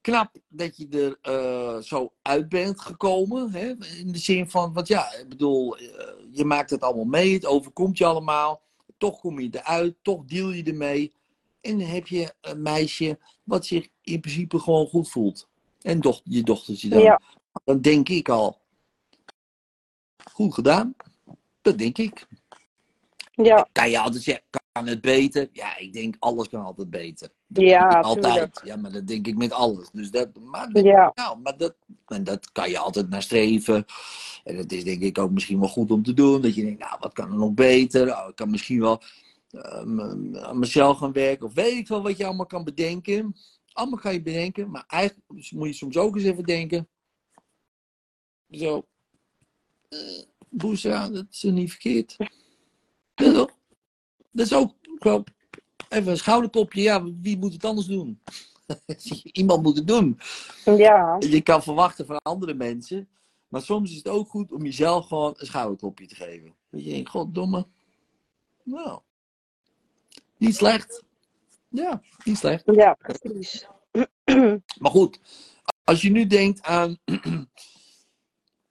knap 0.00 0.30
dat 0.48 0.76
je 0.76 0.88
er 0.88 1.18
eh, 1.22 1.82
zo 1.82 2.12
uit 2.22 2.48
bent 2.48 2.80
gekomen. 2.80 3.52
Hè? 3.52 3.74
In 3.98 4.12
de 4.12 4.18
zin 4.18 4.50
van, 4.50 4.72
want 4.72 4.88
ja, 4.88 5.12
ik 5.14 5.28
bedoel, 5.28 5.76
eh, 5.76 5.84
je 6.30 6.44
maakt 6.44 6.70
het 6.70 6.82
allemaal 6.82 7.04
mee, 7.04 7.32
het 7.32 7.46
overkomt 7.46 7.98
je 7.98 8.04
allemaal. 8.04 8.60
Toch 8.98 9.20
kom 9.20 9.40
je 9.40 9.48
eruit, 9.52 9.94
toch 10.02 10.24
deal 10.24 10.50
je 10.50 10.62
ermee. 10.62 11.12
En 11.60 11.78
dan 11.78 11.88
heb 11.88 12.06
je 12.06 12.34
een 12.40 12.62
meisje 12.62 13.18
wat 13.44 13.66
zich 13.66 13.88
in 14.02 14.20
principe 14.20 14.58
gewoon 14.58 14.86
goed 14.86 15.10
voelt. 15.10 15.48
En 15.82 16.00
doch, 16.00 16.20
je 16.24 16.42
dochtertje 16.42 16.88
dan. 16.88 17.02
Ja. 17.02 17.20
Dan 17.64 17.80
denk 17.80 18.08
ik 18.08 18.28
al, 18.28 18.59
goed 20.40 20.54
gedaan. 20.54 20.94
Dat 21.62 21.78
denk 21.78 21.98
ik. 21.98 22.26
Ja, 23.32 23.68
Kan 23.72 23.90
je 23.90 23.98
altijd 23.98 24.22
zeggen, 24.22 24.44
kan 24.72 24.86
het 24.86 25.00
beter? 25.00 25.48
Ja, 25.52 25.76
ik 25.76 25.92
denk 25.92 26.16
alles 26.18 26.48
kan 26.48 26.64
altijd 26.64 26.90
beter. 26.90 27.28
ja, 27.46 27.88
altijd. 28.00 28.32
tuurlijk. 28.32 28.60
Ja, 28.64 28.76
maar 28.76 28.92
dat 28.92 29.06
denk 29.06 29.26
ik 29.26 29.36
met 29.36 29.52
alles. 29.52 29.90
Dus 29.92 30.10
dat, 30.10 30.38
maar, 30.38 30.78
Ja, 30.78 31.12
nou, 31.14 31.38
maar 31.40 31.56
dat, 31.56 31.74
en 32.06 32.24
dat 32.24 32.52
kan 32.52 32.70
je 32.70 32.78
altijd 32.78 33.08
naar 33.08 33.22
streven. 33.22 33.84
En 34.44 34.56
dat 34.56 34.72
is 34.72 34.84
denk 34.84 35.02
ik 35.02 35.18
ook 35.18 35.30
misschien 35.30 35.60
wel 35.60 35.68
goed 35.68 35.90
om 35.90 36.02
te 36.02 36.14
doen. 36.14 36.42
Dat 36.42 36.54
je 36.54 36.62
denkt, 36.64 36.80
nou, 36.80 36.96
wat 37.00 37.12
kan 37.12 37.30
er 37.30 37.36
nog 37.36 37.52
beter? 37.54 38.16
Oh, 38.16 38.28
ik 38.28 38.36
kan 38.36 38.50
misschien 38.50 38.80
wel 38.80 39.02
eh, 39.50 39.82
m- 39.84 40.36
aan 40.36 40.58
mezelf 40.58 40.98
gaan 40.98 41.12
werken. 41.12 41.46
Of 41.46 41.54
weet 41.54 41.76
ik 41.78 41.88
wel 41.88 42.02
wat 42.02 42.16
je 42.16 42.24
allemaal 42.26 42.46
kan 42.46 42.64
bedenken. 42.64 43.36
Allemaal 43.72 43.98
kan 43.98 44.12
je 44.12 44.22
bedenken. 44.22 44.70
Maar 44.70 44.84
eigenlijk 44.86 45.26
moet 45.50 45.68
je 45.68 45.72
soms 45.74 45.96
ook 45.96 46.16
eens 46.16 46.24
even 46.24 46.44
denken. 46.44 46.88
Zo. 48.50 48.86
eh 49.88 50.28
Boesa, 50.50 51.08
dat 51.08 51.26
is 51.30 51.42
niet 51.42 51.70
verkeerd. 51.70 52.16
Ja, 53.14 53.32
toch? 53.32 53.50
Dat 54.30 54.46
is 54.46 54.54
ook 54.54 54.74
gewoon 54.98 55.24
even 55.88 56.10
een 56.10 56.18
schouderklopje. 56.18 56.82
Ja, 56.82 57.04
wie 57.04 57.38
moet 57.38 57.52
het 57.52 57.64
anders 57.64 57.86
doen? 57.86 58.20
Iemand 59.32 59.62
moet 59.62 59.76
het 59.76 59.86
doen. 59.86 60.20
ja, 60.64 61.16
Je 61.18 61.40
kan 61.40 61.62
verwachten 61.62 62.06
van 62.06 62.18
andere 62.22 62.54
mensen. 62.54 63.08
Maar 63.48 63.62
soms 63.62 63.90
is 63.90 63.96
het 63.96 64.08
ook 64.08 64.28
goed 64.28 64.52
om 64.52 64.62
jezelf 64.64 65.06
gewoon 65.06 65.34
een 65.36 65.46
schouderklopje 65.46 66.06
te 66.06 66.14
geven. 66.14 66.54
Dat 66.70 66.84
je 66.84 66.90
denkt, 66.90 67.10
goddomme. 67.10 67.66
Nou. 68.62 69.00
Niet 70.36 70.56
slecht. 70.56 71.02
Ja, 71.68 72.02
niet 72.24 72.38
slecht. 72.38 72.62
ja, 72.64 72.94
precies. 72.94 73.66
Maar 74.80 74.90
goed, 74.90 75.20
als 75.84 76.02
je 76.02 76.10
nu 76.10 76.26
denkt 76.26 76.62
aan. 76.62 76.98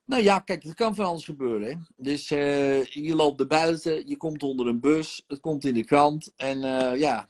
Nou 0.10 0.24
ja, 0.24 0.40
kijk, 0.40 0.64
het 0.64 0.74
kan 0.74 0.96
van 0.96 1.06
alles 1.06 1.26
gebeuren. 1.26 1.70
Hè? 1.70 1.76
Dus 1.96 2.32
eh, 2.32 2.84
je 2.86 3.16
loopt 3.16 3.40
er 3.40 3.48
buiten, 3.48 4.08
je 4.08 4.18
komt 4.18 4.44
onder 4.44 4.68
een 4.68 4.80
bus, 4.80 5.24
het 5.28 5.40
komt 5.40 5.66
in 5.66 5.74
de 5.74 5.84
krant. 5.84 6.32
En 6.36 6.64
eh, 6.64 7.00
ja, 7.00 7.28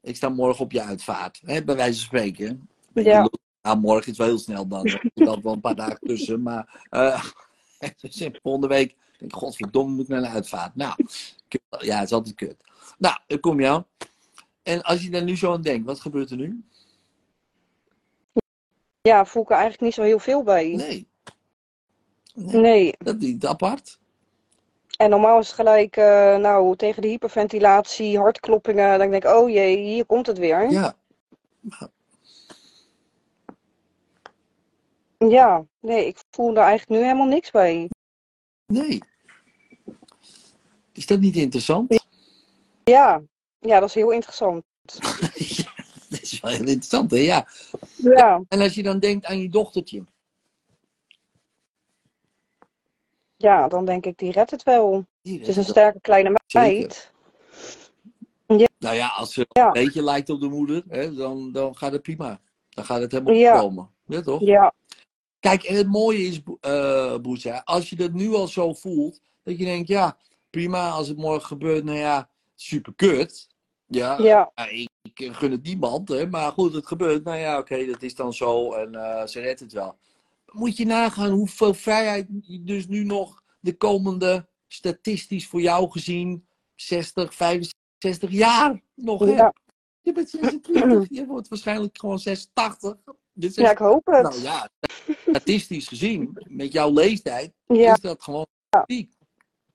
ik 0.00 0.16
sta 0.16 0.28
morgen 0.28 0.64
op 0.64 0.72
je 0.72 0.82
uitvaart, 0.82 1.40
hè, 1.44 1.64
bij 1.64 1.76
wijze 1.76 1.98
van 1.98 2.06
spreken. 2.06 2.68
Ja. 2.94 3.30
Nou, 3.62 3.78
morgen 3.78 4.12
is 4.12 4.18
wel 4.18 4.26
heel 4.26 4.38
snel 4.38 4.68
dan. 4.68 4.86
Er 4.86 5.10
altijd 5.14 5.42
wel 5.42 5.52
een 5.52 5.60
paar 5.60 5.74
dagen 5.74 5.98
tussen. 6.00 6.42
Maar 6.42 6.86
dus 8.00 8.28
volgende 8.42 8.68
week 8.68 8.96
denk 9.18 9.32
ik, 9.32 9.38
godverdomme, 9.38 9.94
moet 9.94 10.02
ik 10.02 10.08
naar 10.08 10.22
een 10.22 10.28
uitvaart. 10.28 10.76
Nou, 10.76 10.94
ja, 11.78 11.96
het 11.96 12.04
is 12.04 12.12
altijd 12.12 12.34
kut. 12.34 12.56
Nou, 12.98 13.18
dan 13.26 13.40
kom 13.40 13.60
je 13.60 13.68
aan. 13.68 13.86
En 14.62 14.82
als 14.82 15.02
je 15.02 15.10
daar 15.10 15.24
nu 15.24 15.36
zo 15.36 15.52
aan 15.52 15.62
denkt, 15.62 15.86
wat 15.86 16.00
gebeurt 16.00 16.30
er 16.30 16.36
nu? 16.36 16.64
Ja, 19.06 19.24
voel 19.24 19.42
ik 19.42 19.48
er 19.48 19.54
eigenlijk 19.54 19.82
niet 19.84 19.94
zo 19.94 20.02
heel 20.02 20.18
veel 20.18 20.42
bij. 20.42 20.66
Nee. 20.68 21.08
Nee, 22.34 22.60
Nee. 22.60 22.94
dat 22.98 23.16
is 23.16 23.22
niet 23.26 23.46
apart. 23.46 23.98
En 24.96 25.10
normaal 25.10 25.38
is 25.38 25.46
het 25.46 25.54
gelijk, 25.56 25.96
eh, 25.96 26.36
nou, 26.36 26.76
tegen 26.76 27.02
de 27.02 27.08
hyperventilatie, 27.08 28.18
hartkloppingen. 28.18 28.98
Dan 28.98 29.10
denk 29.10 29.24
ik, 29.24 29.30
oh 29.30 29.48
jee, 29.50 29.76
hier 29.78 30.06
komt 30.06 30.26
het 30.26 30.38
weer. 30.38 30.70
Ja, 30.70 30.94
Ja, 35.18 35.64
nee, 35.80 36.06
ik 36.06 36.18
voel 36.30 36.54
daar 36.54 36.66
eigenlijk 36.66 37.00
nu 37.00 37.06
helemaal 37.06 37.26
niks 37.28 37.50
bij. 37.50 37.90
nee. 38.66 38.98
Is 40.92 41.06
dat 41.06 41.20
niet 41.20 41.36
interessant? 41.36 42.04
Ja, 42.84 43.22
ja, 43.60 43.80
dat 43.80 43.88
is 43.88 43.94
heel 43.94 44.10
interessant. 44.10 44.64
ja, 46.08 46.16
dat 46.16 46.22
is 46.22 46.40
wel 46.40 46.50
heel 46.50 46.60
interessant, 46.60 47.10
hè? 47.10 47.16
Ja. 47.16 47.46
Ja, 47.96 48.42
En 48.48 48.60
als 48.60 48.74
je 48.74 48.82
dan 48.82 48.98
denkt 48.98 49.26
aan 49.26 49.40
je 49.40 49.48
dochtertje. 49.48 50.04
ja, 53.36 53.68
dan 53.68 53.84
denk 53.84 54.06
ik, 54.06 54.18
die 54.18 54.32
redt 54.32 54.50
het 54.50 54.62
wel. 54.62 55.06
Het 55.22 55.48
is 55.48 55.56
een 55.56 55.64
sterke 55.64 56.00
kleine 56.00 56.36
meid. 56.54 57.12
Nou 58.78 58.96
ja, 58.96 59.08
als 59.08 59.32
ze 59.32 59.46
Ja. 59.48 59.66
een 59.66 59.72
beetje 59.72 60.02
lijkt 60.02 60.30
op 60.30 60.40
de 60.40 60.48
moeder, 60.48 60.82
hè, 60.88 61.14
dan, 61.14 61.52
dan 61.52 61.76
gaat 61.76 61.92
het 61.92 62.02
prima. 62.02 62.40
Dan 62.68 62.84
gaat 62.84 63.00
het 63.00 63.12
helemaal 63.12 63.34
Ja. 63.34 63.60
komen. 63.60 63.90
Ja, 64.06 64.20
toch? 64.20 64.40
Ja, 64.40 64.72
Kijk, 65.40 65.62
en 65.62 65.76
het 65.76 65.86
mooie 65.86 66.18
is, 66.18 66.42
Boesa, 67.22 67.62
als 67.64 67.90
je 67.90 67.96
dat 67.96 68.12
nu 68.12 68.34
al 68.34 68.46
zo 68.48 68.72
voelt, 68.72 69.20
dat 69.42 69.58
je 69.58 69.64
denkt, 69.64 69.88
ja, 69.88 70.16
prima, 70.50 70.90
als 70.90 71.08
het 71.08 71.16
morgen 71.16 71.46
gebeurt, 71.46 71.84
nou 71.84 71.98
ja, 71.98 72.30
super 72.54 72.94
kut. 72.94 73.48
Ja, 73.86 74.18
ja, 74.18 74.50
Ja, 74.54 74.68
ik, 74.68 74.88
ik 75.20 75.32
gun 75.32 75.50
het 75.50 75.62
niemand, 75.62 76.08
hè, 76.08 76.26
maar 76.26 76.52
goed, 76.52 76.74
het 76.74 76.86
gebeurt. 76.86 77.24
Nou 77.24 77.38
ja, 77.38 77.58
oké, 77.58 77.86
dat 77.86 78.02
is 78.02 78.14
dan 78.14 78.32
zo 78.32 78.72
en 78.72 78.94
eh, 78.94 79.26
ze 79.26 79.40
redt 79.40 79.60
het 79.60 79.72
wel. 79.72 79.98
Moet 80.52 80.76
je 80.76 80.86
nagaan 80.86 81.30
hoeveel 81.30 81.74
vrijheid 81.74 82.26
je 82.42 82.64
dus 82.64 82.86
nu 82.86 83.04
nog 83.04 83.42
de 83.60 83.76
komende, 83.76 84.48
statistisch 84.68 85.46
voor 85.46 85.60
jou 85.60 85.90
gezien, 85.90 86.46
60, 86.74 87.34
65 87.34 88.30
jaar 88.30 88.82
nog 88.94 89.20
hebt. 89.20 89.36
ja. 89.36 89.54
Je 90.00 90.12
bent 90.12 90.30
26, 90.30 91.06
je 91.10 91.26
wordt 91.26 91.48
waarschijnlijk 91.48 91.98
gewoon 91.98 92.18
86. 92.18 92.96
Dit 93.32 93.50
is 93.50 93.56
ja, 93.56 93.70
ik 93.70 93.78
hoop 93.78 94.06
het. 94.06 94.22
nou 94.22 94.40
ja, 94.40 94.68
statistisch 95.28 95.88
gezien, 95.88 96.44
met 96.48 96.72
jouw 96.72 96.92
leeftijd, 96.92 97.52
Ja, 97.66 97.92
is 97.92 98.00
dat 98.00 98.22
gewoon 98.22 98.46
ziek. 98.86 99.12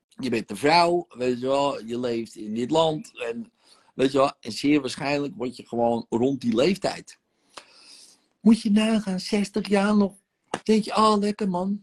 Je 0.08 0.30
bent 0.30 0.50
een 0.50 0.58
vrouw, 0.58 1.06
weet 1.10 1.40
je 1.40 1.48
wel, 1.48 1.86
je 1.86 2.00
leeft 2.00 2.36
in 2.36 2.54
dit 2.54 2.72
land. 2.72 3.12
En, 3.20 3.52
weet 3.94 4.12
je 4.12 4.18
wel, 4.18 4.34
en 4.40 4.52
zeer 4.52 4.82
waarschijnlijk 4.82 5.36
word 5.36 5.56
je 5.56 5.68
gewoon 5.68 6.06
rond 6.10 6.42
die 6.42 6.56
leeftijd. 6.56 7.20
Moet 8.40 8.62
je 8.62 8.72
nagaan, 8.72 9.20
60 9.20 9.68
jaar 9.68 9.98
nog. 9.98 10.14
Denk 10.64 10.84
je, 10.84 10.96
oh 10.96 11.18
lekker 11.20 11.50
man. 11.50 11.82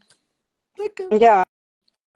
Lekker. 0.73 1.21
ja, 1.21 1.47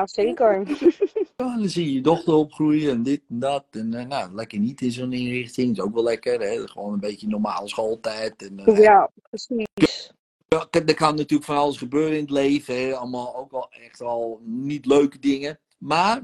zeker. 0.04 0.62
Ja, 1.36 1.56
dan 1.56 1.68
zie 1.68 1.84
je 1.84 1.92
je 1.92 2.00
dochter 2.00 2.34
opgroeien 2.34 2.90
en 2.90 3.02
dit 3.02 3.22
en 3.28 3.38
dat. 3.38 3.64
En 3.70 3.94
eh, 3.94 4.06
nou, 4.06 4.34
lekker 4.34 4.58
niet 4.58 4.80
in 4.80 4.92
zo'n 4.92 5.12
inrichting. 5.12 5.70
Is 5.70 5.80
ook 5.80 5.94
wel 5.94 6.02
lekker. 6.02 6.40
Hè? 6.40 6.68
Gewoon 6.68 6.92
een 6.92 7.00
beetje 7.00 7.28
normale 7.28 7.68
schooltijd. 7.68 8.42
En, 8.42 8.58
eh, 8.58 8.76
Ja, 8.76 9.10
precies. 9.30 10.12
Ja, 10.48 10.66
er 10.70 10.94
kan 10.94 11.14
natuurlijk 11.14 11.44
van 11.44 11.56
alles 11.56 11.78
gebeuren 11.78 12.14
in 12.14 12.20
het 12.20 12.30
leven. 12.30 12.74
Hè? 12.74 12.96
Allemaal 12.96 13.36
ook 13.36 13.50
wel 13.50 13.70
echt 13.70 13.98
wel 13.98 14.40
niet 14.44 14.86
leuke 14.86 15.18
dingen. 15.18 15.60
Maar 15.78 16.22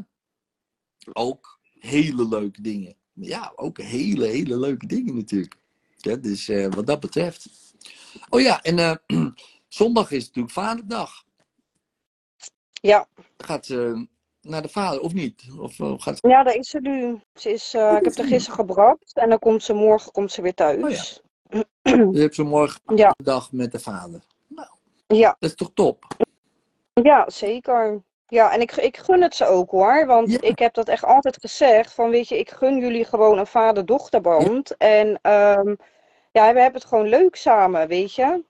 ook 1.12 1.60
hele 1.78 2.28
leuke 2.28 2.62
dingen. 2.62 2.96
Ja, 3.20 3.52
ook 3.56 3.78
hele, 3.78 4.26
hele 4.26 4.58
leuke 4.58 4.86
dingen 4.86 5.14
natuurlijk. 5.14 5.56
Ja, 5.96 6.16
dus 6.16 6.46
wat 6.46 6.86
dat 6.86 7.00
betreft. 7.00 7.48
Oh 8.28 8.40
ja, 8.40 8.62
en 8.62 8.78
eh, 8.78 8.96
zondag 9.68 10.10
is 10.10 10.26
natuurlijk 10.26 10.54
Vaderdag. 10.54 11.24
Ja, 12.72 13.06
Gaat 13.36 13.66
ze 13.66 14.06
naar 14.40 14.62
de 14.62 14.68
vader 14.68 15.00
of 15.00 15.12
niet? 15.12 15.44
Of 15.58 15.80
eh, 15.80 15.94
gaat 15.96 16.18
ze... 16.18 16.28
ja, 16.28 16.42
daar 16.42 16.54
is 16.54 16.68
ze 16.68 16.80
nu. 16.80 17.20
Ze 17.34 17.52
is, 17.52 17.74
ik 17.74 17.80
heb 17.80 18.16
haar 18.16 18.26
gisteren 18.26 18.58
gebracht 18.58 19.12
en 19.14 19.28
dan 19.28 19.38
komt 19.38 19.62
ze 19.62 19.72
morgen 19.72 20.12
komt 20.12 20.32
ze 20.32 20.42
weer 20.42 20.54
thuis. 20.54 21.22
Je 22.12 22.20
hebt 22.20 22.34
ze 22.34 22.42
morgen 22.42 22.80
Ja, 22.96 23.14
de 23.16 23.24
dag 23.24 23.52
met 23.52 23.72
de 23.72 23.78
vader. 23.78 24.22
Nou, 24.46 24.68
ja, 25.06 25.36
dat 25.38 25.50
is 25.50 25.56
toch 25.56 25.70
top? 25.74 26.16
ja, 26.92 27.30
zeker. 27.30 28.02
Ja, 28.30 28.52
en 28.52 28.60
ik, 28.60 28.72
ik 28.76 28.96
gun 28.96 29.22
het 29.22 29.34
ze 29.34 29.46
ook 29.46 29.70
hoor, 29.70 30.06
want 30.06 30.30
Ja. 30.30 30.38
ik 30.40 30.58
heb 30.58 30.74
dat 30.74 30.88
echt 30.88 31.04
altijd 31.04 31.36
gezegd 31.40 31.94
van 31.94 32.10
weet 32.10 32.28
je, 32.28 32.38
ik 32.38 32.50
gun 32.50 32.78
jullie 32.78 33.04
gewoon 33.04 33.38
een 33.38 33.46
vader-dochterband. 33.46 34.76
En 34.76 35.18
ehm, 35.22 35.74
ja, 36.32 36.52
we 36.52 36.60
hebben 36.60 36.80
het 36.80 36.84
gewoon 36.84 37.08
leuk 37.08 37.36
samen, 37.36 37.88
weet 37.88 38.14
je. 38.14 38.44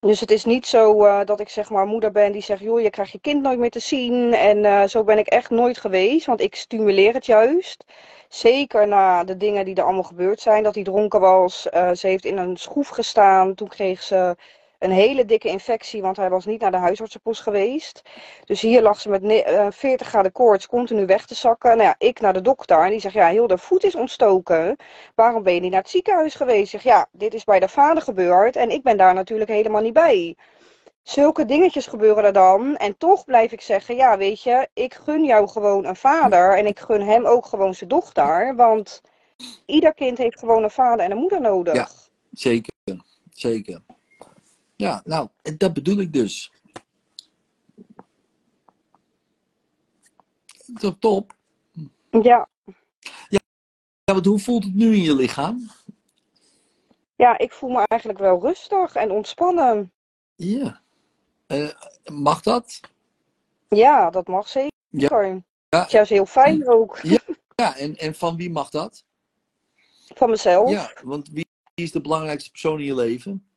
Dus 0.00 0.20
het 0.20 0.30
is 0.30 0.44
niet 0.44 0.66
zo 0.66 1.04
eh, 1.04 1.24
dat 1.24 1.40
ik 1.40 1.48
zeg 1.48 1.70
maar 1.70 1.86
moeder 1.86 2.10
ben 2.12 2.32
die 2.32 2.42
zegt, 2.42 2.60
joh, 2.60 2.80
je 2.80 2.90
krijgt 2.90 3.12
je 3.12 3.20
kind 3.20 3.42
nooit 3.42 3.58
meer 3.58 3.70
te 3.70 3.78
zien. 3.80 4.32
En 4.34 4.64
eh, 4.64 4.82
zo 4.86 5.04
ben 5.04 5.18
ik 5.18 5.26
echt 5.26 5.50
nooit 5.50 5.78
geweest, 5.78 6.26
want 6.26 6.40
ik 6.40 6.54
stimuleer 6.54 7.14
het 7.14 7.26
juist. 7.26 7.84
Zeker 8.28 8.88
na 8.88 9.24
de 9.24 9.36
dingen 9.36 9.64
die 9.64 9.74
er 9.74 9.82
allemaal 9.84 10.02
gebeurd 10.02 10.40
zijn, 10.40 10.62
dat 10.62 10.74
hij 10.74 10.84
dronken 10.84 11.20
was. 11.20 11.68
Eh, 11.68 11.90
ze 11.92 12.06
heeft 12.06 12.24
in 12.24 12.38
een 12.38 12.56
schroef 12.56 12.88
gestaan. 12.88 13.54
Toen 13.54 13.68
kreeg 13.68 14.02
ze 14.02 14.36
een 14.86 14.96
hele 14.96 15.24
dikke 15.24 15.48
infectie, 15.48 16.02
want 16.02 16.16
hij 16.16 16.30
was 16.30 16.46
niet 16.46 16.60
naar 16.60 16.70
de 16.70 16.76
huisartsenpost 16.76 17.42
geweest. 17.42 18.02
Dus 18.44 18.60
hier 18.60 18.82
lag 18.82 19.00
ze 19.00 19.08
met 19.08 19.22
ne- 19.22 19.42
eh, 19.42 19.66
40 19.70 20.06
graden 20.06 20.32
koorts 20.32 20.66
continu 20.66 21.06
weg 21.06 21.26
te 21.26 21.34
zakken. 21.34 21.76
Nou 21.76 21.82
ja, 21.82 21.94
ik 21.98 22.20
naar 22.20 22.32
de 22.32 22.40
dokter 22.40 22.82
en 22.84 22.90
die 22.90 23.00
zegt, 23.00 23.14
ja, 23.14 23.28
heel 23.28 23.46
de 23.46 23.58
voet 23.58 23.84
is 23.84 23.94
ontstoken. 23.94 24.76
Waarom 25.14 25.42
ben 25.42 25.54
je 25.54 25.60
niet 25.60 25.70
naar 25.70 25.80
het 25.80 25.90
ziekenhuis 25.90 26.34
geweest? 26.34 26.70
Zeg, 26.70 26.82
ja, 26.82 27.06
dit 27.12 27.34
is 27.34 27.44
bij 27.44 27.60
de 27.60 27.68
vader 27.68 28.02
gebeurd 28.02 28.56
en 28.56 28.70
ik 28.70 28.82
ben 28.82 28.96
daar 28.96 29.14
natuurlijk 29.14 29.50
helemaal 29.50 29.82
niet 29.82 29.92
bij. 29.92 30.36
Zulke 31.02 31.44
dingetjes 31.44 31.86
gebeuren 31.86 32.24
er 32.24 32.32
dan. 32.32 32.76
En 32.76 32.96
toch 32.96 33.24
blijf 33.24 33.52
ik 33.52 33.60
zeggen, 33.60 33.96
ja, 33.96 34.18
weet 34.18 34.42
je, 34.42 34.68
ik 34.74 34.94
gun 34.94 35.24
jou 35.24 35.48
gewoon 35.48 35.84
een 35.84 35.96
vader. 35.96 36.56
En 36.56 36.66
ik 36.66 36.78
gun 36.78 37.02
hem 37.02 37.26
ook 37.26 37.46
gewoon 37.46 37.74
zijn 37.74 37.88
dochter. 37.88 38.54
Want 38.56 39.00
ieder 39.66 39.94
kind 39.94 40.18
heeft 40.18 40.38
gewoon 40.38 40.62
een 40.62 40.70
vader 40.70 41.04
en 41.04 41.10
een 41.10 41.16
moeder 41.16 41.40
nodig. 41.40 41.74
Ja. 41.74 41.88
Zeker, 42.32 42.72
zeker. 43.30 43.80
Ja, 44.76 45.02
nou, 45.04 45.28
dat 45.56 45.72
bedoel 45.72 45.98
ik 45.98 46.12
dus. 46.12 46.52
Top, 50.74 51.00
top. 51.00 51.36
Ja, 52.10 52.48
Ja, 53.28 53.40
want 54.04 54.26
hoe 54.26 54.38
voelt 54.38 54.64
het 54.64 54.74
nu 54.74 54.94
in 54.94 55.02
je 55.02 55.14
lichaam? 55.14 55.70
ja, 57.16 57.38
ik 57.38 57.52
voel 57.52 57.70
me 57.70 57.82
eigenlijk 57.86 58.20
wel 58.20 58.40
rustig 58.40 58.94
en 58.94 59.10
ontspannen. 59.10 59.92
Ja. 60.34 60.80
Eh, 61.46 61.70
mag 62.04 62.42
dat? 62.42 62.80
Ja, 63.68 64.10
dat 64.10 64.26
mag 64.26 64.48
zeker. 64.48 65.44
Het 65.68 65.86
is 65.86 65.92
juist 65.92 66.10
heel 66.10 66.26
fijn 66.26 66.68
ook. 66.68 67.00
Ja, 67.54 67.76
en, 67.76 67.96
en 67.96 68.14
van 68.14 68.36
wie 68.36 68.50
mag 68.50 68.70
dat? 68.70 69.04
Van 70.14 70.30
mezelf. 70.30 70.70
Ja, 70.70 70.92
want 71.02 71.28
wie 71.28 71.46
is 71.74 71.92
de 71.92 72.00
belangrijkste 72.00 72.50
persoon 72.50 72.78
in 72.78 72.84
je 72.84 72.94
leven? 72.94 73.48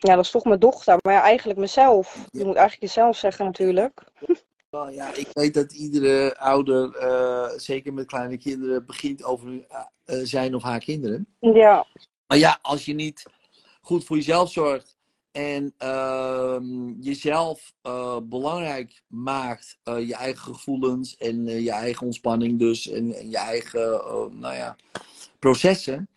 Ja, 0.00 0.14
dat 0.14 0.24
is 0.24 0.30
toch 0.30 0.44
mijn 0.44 0.60
dochter. 0.60 0.96
Maar 1.02 1.12
ja, 1.12 1.22
eigenlijk 1.22 1.58
mezelf. 1.58 2.26
Je 2.30 2.44
moet 2.44 2.56
eigenlijk 2.56 2.92
jezelf 2.92 3.16
zeggen 3.16 3.44
natuurlijk. 3.44 4.02
Ja, 4.70 5.14
ik 5.14 5.28
weet 5.32 5.54
dat 5.54 5.72
iedere 5.72 6.38
ouder, 6.38 6.94
eh, 6.94 7.58
zeker 7.58 7.92
met 7.92 8.06
kleine 8.06 8.38
kinderen, 8.38 8.86
begint 8.86 9.24
over 9.24 9.64
eh, 9.68 9.80
eh, 10.04 10.26
zijn 10.26 10.54
of 10.54 10.62
haar 10.62 10.80
kinderen. 10.80 11.26
Ja, 11.40 11.86
Maar 12.26 12.38
ja, 12.38 12.58
als 12.62 12.84
je 12.84 12.94
niet 12.94 13.22
goed 13.80 14.04
voor 14.04 14.16
jezelf 14.16 14.52
zorgt 14.52 14.96
en 15.32 15.74
ehm, 15.78 16.90
jezelf 17.00 17.72
belangrijk 18.22 19.02
maakt, 19.06 19.78
je 19.84 20.14
eigen 20.14 20.54
gevoelens 20.54 21.16
en 21.16 21.46
je 21.46 21.70
eigen 21.70 22.06
ontspanning 22.06 22.58
dus 22.58 22.88
en, 22.88 23.14
en 23.14 23.30
je 23.30 23.36
eigen, 23.36 23.80
nou 24.40 24.54
ja, 24.54 24.76
processen. 25.38 26.08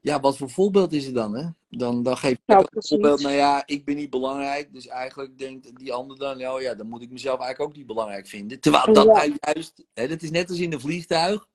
Ja, 0.00 0.20
wat 0.20 0.36
voor 0.36 0.50
voorbeeld 0.50 0.92
is 0.92 1.06
het 1.06 1.14
dan, 1.14 1.36
hè? 1.36 1.46
Dan, 1.70 2.02
dan 2.02 2.16
geef 2.16 2.30
je 2.32 2.38
Nou, 2.46 2.64
precies. 2.64 2.88
voorbeeld, 2.90 3.20
nou 3.20 3.34
ja, 3.34 3.62
ik 3.66 3.84
ben 3.84 3.96
niet 3.96 4.10
belangrijk, 4.10 4.72
dus 4.72 4.86
eigenlijk 4.86 5.38
denkt 5.38 5.76
die 5.78 5.92
ander 5.92 6.18
dan, 6.18 6.38
nou 6.38 6.62
ja, 6.62 6.74
dan 6.74 6.88
moet 6.88 7.02
ik 7.02 7.10
mezelf 7.10 7.40
eigenlijk 7.40 7.70
ook 7.70 7.76
niet 7.76 7.86
belangrijk 7.86 8.26
vinden. 8.26 8.60
Terwijl 8.60 8.92
dat 8.92 9.04
Ja. 9.04 9.34
juist, 9.40 9.84
hè, 9.94 10.08
dat 10.08 10.22
is 10.22 10.30
net 10.30 10.48
als 10.50 10.58
in 10.58 10.72
een 10.72 10.80
vliegtuig. 10.80 11.46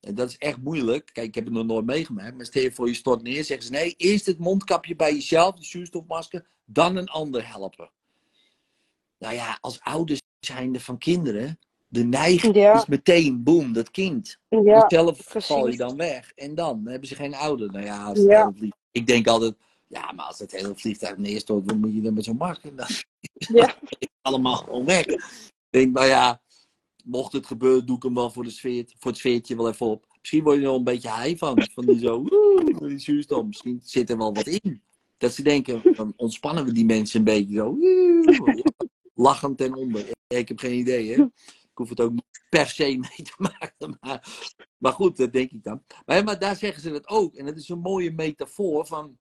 En 0.00 0.14
dat 0.14 0.28
is 0.28 0.38
echt 0.38 0.56
moeilijk. 0.62 1.10
Kijk, 1.12 1.26
ik 1.26 1.34
heb 1.34 1.44
het 1.44 1.52
nog 1.52 1.64
nooit 1.66 1.84
meegemaakt. 1.84 2.36
Maar 2.36 2.46
stel 2.46 2.62
je 2.62 2.72
voor 2.72 2.88
je 2.88 2.94
stort 2.94 3.22
neer. 3.22 3.44
Zeggen 3.44 3.66
ze 3.66 3.72
nee, 3.72 3.94
eerst 3.96 4.26
het 4.26 4.38
mondkapje 4.38 4.96
bij 4.96 5.12
jezelf, 5.14 5.54
de 5.56 5.64
zuurstofmasker. 5.64 6.46
Dan 6.64 6.96
een 6.96 7.08
ander 7.08 7.48
helpen. 7.48 7.90
Nou 9.18 9.34
ja, 9.34 9.58
als 9.60 9.80
ouders 9.80 10.20
zijnde 10.40 10.80
van 10.80 10.98
kinderen. 10.98 11.58
De 11.88 12.04
neiging 12.04 12.54
Ja. 12.54 12.74
is 12.74 12.86
meteen, 12.86 13.42
boem, 13.42 13.72
dat 13.72 13.90
kind. 13.90 14.38
ja, 14.48 14.84
Zelf 14.88 15.24
precies. 15.28 15.46
val 15.50 15.68
je 15.68 15.76
dan 15.76 15.96
weg. 15.96 16.32
En 16.34 16.54
dan 16.54 16.86
hebben 16.86 17.08
ze 17.08 17.14
geen 17.14 17.34
ouder. 17.34 17.70
Nou 17.72 17.84
ja, 17.84 18.04
als 18.04 18.18
het 18.18 18.26
Ja. 18.28 18.52
Ik 18.94 19.06
denk 19.06 19.26
altijd, 19.26 19.54
ja, 19.86 20.12
maar 20.12 20.24
als 20.24 20.38
het 20.38 20.52
hele 20.52 20.72
vliegtuig 20.76 21.16
neerstort, 21.16 21.68
dan 21.68 21.80
moet 21.80 21.94
je 21.94 22.00
dan 22.00 22.14
met 22.14 22.24
zo'n 22.24 22.36
masker? 22.36 22.76
Dan 22.76 22.86
Ja. 23.30 23.78
allemaal 24.22 24.56
gewoon 24.56 24.84
weg. 24.84 25.06
Ik 25.06 25.20
denk, 25.70 25.94
nou 25.94 26.06
ja, 26.06 26.42
mocht 27.04 27.32
het 27.32 27.46
gebeuren, 27.46 27.86
doe 27.86 27.96
ik 27.96 28.02
hem 28.02 28.14
wel 28.14 28.30
voor, 28.30 28.44
de 28.44 28.50
sfeer, 28.50 28.84
voor 28.98 29.10
het 29.10 29.20
sfeertje 29.20 29.56
wel 29.56 29.68
even 29.68 29.86
op. 29.86 30.06
Misschien 30.20 30.42
word 30.42 30.56
je 30.56 30.62
er 30.62 30.68
wel 30.68 30.78
een 30.78 30.84
beetje 30.84 31.20
high 31.20 31.38
van. 31.38 31.68
Van 31.72 31.86
die 31.86 31.98
zo, 31.98 32.22
woe, 32.22 32.88
die 32.88 32.98
zuurstof. 32.98 33.44
Misschien 33.44 33.80
zit 33.82 34.10
er 34.10 34.16
wel 34.16 34.34
wat 34.34 34.46
in. 34.46 34.82
Dat 35.16 35.34
ze 35.34 35.42
denken, 35.42 35.94
dan 35.94 36.12
ontspannen 36.16 36.64
we 36.64 36.72
die 36.72 36.84
mensen 36.84 37.18
een 37.18 37.24
beetje 37.24 37.54
zo. 37.54 37.76
woe, 37.76 38.64
Lachend 39.14 39.58
ten 39.58 39.74
onder. 39.74 40.06
Ik 40.26 40.48
heb 40.48 40.58
geen 40.58 40.78
idee, 40.78 41.14
hè. 41.14 41.22
Ik 41.22 41.80
hoef 41.80 41.88
het 41.88 42.00
ook 42.00 42.12
niet 42.12 42.44
per 42.48 42.68
se 42.68 42.84
mee 42.84 43.24
te 43.24 43.34
maken. 43.58 43.98
Maar, 44.00 44.28
maar 44.84 44.92
goed, 44.92 45.16
dat 45.16 45.32
denk 45.32 45.50
ik 45.50 45.64
dan. 45.64 45.82
Maar, 46.06 46.24
maar 46.24 46.38
daar 46.38 46.56
zeggen 46.56 46.82
ze 46.82 46.90
het 46.90 47.08
ook. 47.08 47.34
En 47.34 47.46
dat 47.46 47.56
is 47.56 47.68
een 47.68 47.78
mooie 47.78 48.12
metafoor 48.12 48.86
van... 48.86 49.18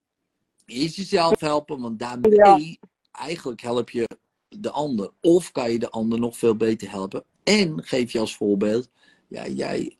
Eerst 0.66 0.96
jezelf 0.96 1.40
helpen, 1.40 1.82
want 1.82 2.00
daarmee 2.00 2.34
Ja. 2.34 2.60
eigenlijk 3.12 3.62
help 3.62 3.90
je 3.90 4.08
de 4.50 4.70
ander. 4.70 5.12
Of 5.22 5.52
kan 5.52 5.72
je 5.72 5.80
de 5.80 5.90
ander 5.90 6.20
nog 6.20 6.38
veel 6.38 6.56
beter 6.56 6.90
helpen. 6.92 7.24
En 7.44 7.84
geef 7.84 8.12
je 8.12 8.20
als 8.20 8.36
voorbeeld, 8.36 8.90
ja, 9.28 9.48
jij 9.48 9.98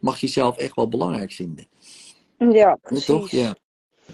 mag 0.00 0.20
jezelf 0.20 0.56
echt 0.56 0.74
wel 0.74 0.88
belangrijk 0.88 1.32
vinden. 1.32 1.66
Ja, 2.38 2.74
precies. 2.82 3.04
toch? 3.04 3.30
Ja. 3.30 3.56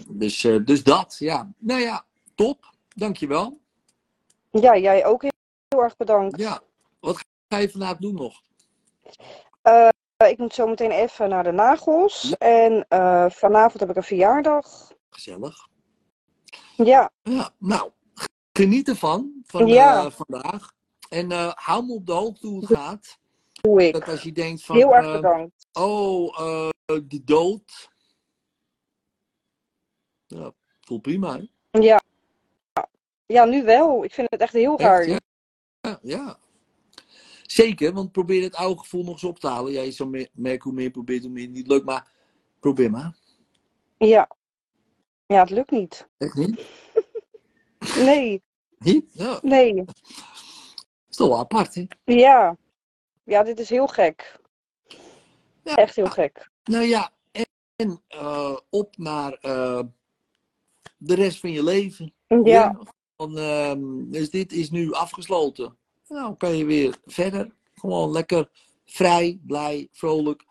Dus, 0.09 0.43
eh, 0.43 0.65
dus 0.65 0.83
dat, 0.83 1.15
ja. 1.19 1.53
Nou 1.57 1.81
ja, 1.81 2.05
top. 2.35 2.73
Dankjewel. 2.95 3.59
Ja, 4.51 4.77
jij 4.77 5.05
ook 5.05 5.21
heel, 5.21 5.31
heel 5.67 5.83
erg 5.83 5.97
bedankt. 5.97 6.39
Ja. 6.39 6.61
Wat 6.99 7.25
ga 7.47 7.57
je 7.57 7.69
vandaag 7.69 7.97
doen 7.97 8.15
nog? 8.15 8.41
Eh, 9.61 9.87
ik 10.29 10.37
moet 10.37 10.53
zo 10.53 10.67
meteen 10.67 10.91
even 10.91 11.29
naar 11.29 11.43
de 11.43 11.51
nagels. 11.51 12.35
En 12.37 12.85
eh, 12.89 13.29
vanavond 13.29 13.79
heb 13.79 13.89
ik 13.89 13.95
een 13.95 14.03
verjaardag. 14.03 14.91
Gezellig. 15.09 15.67
Ja, 16.75 17.11
Ja, 17.23 17.49
nou, 17.57 17.91
geniet 18.53 18.87
ervan, 18.87 19.41
van 19.45 19.67
Ja. 19.67 20.05
eh, 20.05 20.11
vandaag. 20.11 20.71
En 21.09 21.31
eh, 21.31 21.51
hou 21.53 21.85
me 21.85 21.93
op 21.93 22.05
de 22.05 22.11
hoogte 22.13 22.47
hoe 22.47 22.59
het 22.65 22.77
gaat. 22.77 23.17
doe 23.61 23.91
Dat 23.91 24.01
ik. 24.01 24.07
als 24.07 24.21
je 24.21 24.31
denkt 24.31 24.63
van, 24.65 24.75
Heel 24.75 24.95
erg 24.95 25.05
eh, 25.05 25.11
bedankt. 25.13 25.67
oh, 25.73 26.39
eh, 26.39 26.69
de 26.85 27.23
dood. 27.23 27.91
Ja, 30.27 30.51
voelt 30.81 31.01
prima, 31.01 31.37
hè? 31.37 31.47
Ja. 31.79 32.01
ja, 33.25 33.45
nu 33.45 33.63
wel. 33.63 34.03
Ik 34.03 34.13
vind 34.13 34.27
het 34.31 34.41
echt 34.41 34.53
heel 34.53 34.79
raar. 34.79 35.07
Ja, 35.07 35.19
ja. 36.01 36.37
Zeker, 37.53 37.93
want 37.93 38.11
probeer 38.11 38.43
het 38.43 38.55
oude 38.55 38.79
gevoel 38.79 39.03
nog 39.03 39.11
eens 39.13 39.23
op 39.23 39.39
te 39.39 39.47
halen. 39.47 39.71
Ja, 39.71 39.81
je 39.81 39.91
zal 39.91 40.07
me- 40.07 40.29
merken 40.33 40.63
hoe 40.63 40.73
meer 40.73 40.83
je 40.83 40.91
probeert, 40.91 41.23
hoe 41.23 41.31
meer 41.31 41.47
niet 41.47 41.67
lukt. 41.67 41.85
Maar 41.85 42.11
probeer 42.59 42.91
maar. 42.91 43.15
Ja. 43.97 44.29
Ja, 45.25 45.39
het 45.39 45.49
lukt 45.49 45.71
niet. 45.71 46.07
Echt 46.17 46.33
niet? 46.35 46.61
Nee, 48.05 48.41
Niet? 48.77 49.05
Ja, 49.13 49.39
nee. 49.41 49.73
dat 49.75 49.95
is 51.09 51.15
toch 51.15 51.27
wel 51.27 51.37
apart, 51.39 51.75
hè? 51.75 51.85
Ja. 52.03 52.57
Ja, 53.23 53.43
dit 53.43 53.59
is 53.59 53.69
heel 53.69 53.87
gek. 53.87 54.39
Ja. 55.63 55.75
Echt 55.75 55.95
heel 55.95 56.09
gek. 56.09 56.49
Nou 56.63 56.83
ja, 56.83 57.11
en, 57.31 57.45
en, 57.75 58.01
eh, 58.07 58.57
op 58.69 58.97
naar 58.97 59.33
eh, 59.33 59.81
de 60.97 61.15
rest 61.15 61.39
van 61.39 61.51
je 61.51 61.63
leven. 61.63 62.13
Ja, 62.43 62.79
Van, 63.17 63.37
ehm, 63.37 64.09
dus 64.09 64.29
dit 64.29 64.51
is 64.51 64.69
nu 64.69 64.91
afgesloten. 64.93 65.77
Nou, 66.13 66.35
kan 66.35 66.57
je 66.57 66.65
weer 66.65 66.97
verder. 67.05 67.51
Gewoon 67.75 68.11
lekker 68.11 68.49
vrij, 68.85 69.39
blij, 69.47 69.87
vrolijk. 69.91 70.45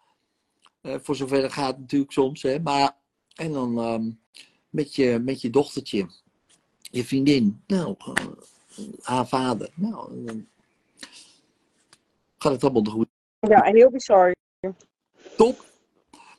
Eh, 0.81 0.94
voor 1.01 1.16
zover 1.16 1.42
het 1.42 1.53
gaat 1.53 1.79
natuurlijk 1.79 2.12
soms. 2.12 2.42
Hè. 2.42 2.61
Maar, 2.61 2.96
en 3.35 3.53
dan 3.53 3.79
ehm, 3.79 4.11
met, 4.70 4.94
je, 4.94 5.18
met 5.25 5.40
je 5.40 5.51
dochtertje, 5.51 6.07
je 6.81 7.05
vriendin, 7.05 7.62
nou, 7.66 7.94
eh, 7.98 8.27
haar 9.03 9.29
vader. 9.29 9.70
Nou, 9.75 10.25
dan 10.25 10.46
gaat 12.38 12.53
het 12.53 12.62
allemaal 12.62 12.83
de 12.83 12.90
goede 12.90 13.11
ja, 13.40 13.62
heel 13.62 13.90
bizar. 13.90 14.35
top. 15.37 15.64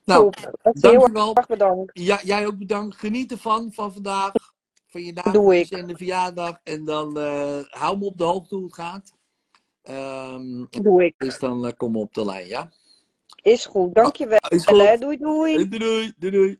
Nou, 0.05 0.31
Top. 0.31 0.35
Echt 0.61 0.81
heel 0.81 0.91
dankjewel. 0.91 1.33
erg 1.35 1.47
bedankt. 1.47 1.99
Ja, 1.99 2.19
jij 2.23 2.45
ook 2.45 2.57
bedankt. 2.57 2.95
Geniet 2.95 3.31
ervan, 3.31 3.73
van 3.73 3.93
vandaag. 3.93 4.31
Van 4.93 5.03
je 5.03 5.59
ik. 5.59 5.71
en 5.71 5.87
de 5.87 5.95
verjaardag. 5.97 6.59
En 6.63 6.85
dan 6.85 7.17
eh, 7.19 7.59
hou 7.69 7.97
me 7.97 8.05
op 8.05 8.17
de 8.17 8.23
hoogte 8.23 8.55
hoe 8.55 8.63
het 8.65 8.73
gaat. 8.73 9.13
Ehm, 9.81 10.65
Doe 10.69 11.05
ik. 11.05 11.13
dus 11.17 11.39
dan 11.39 11.65
eh, 11.65 11.71
kom 11.77 11.95
op 11.97 12.13
de 12.13 12.25
lijn, 12.25 12.47
ja? 12.47 12.69
Is 13.41 13.65
goed. 13.65 13.95
Dankjewel. 13.95 14.39
Is 14.49 14.65
goed. 14.65 14.77
hè. 14.77 14.97
Doei 14.97 15.17
doei. 15.17 15.55
Doei 15.55 15.79
doei. 15.79 16.13
doei, 16.17 16.31
doei. 16.31 16.59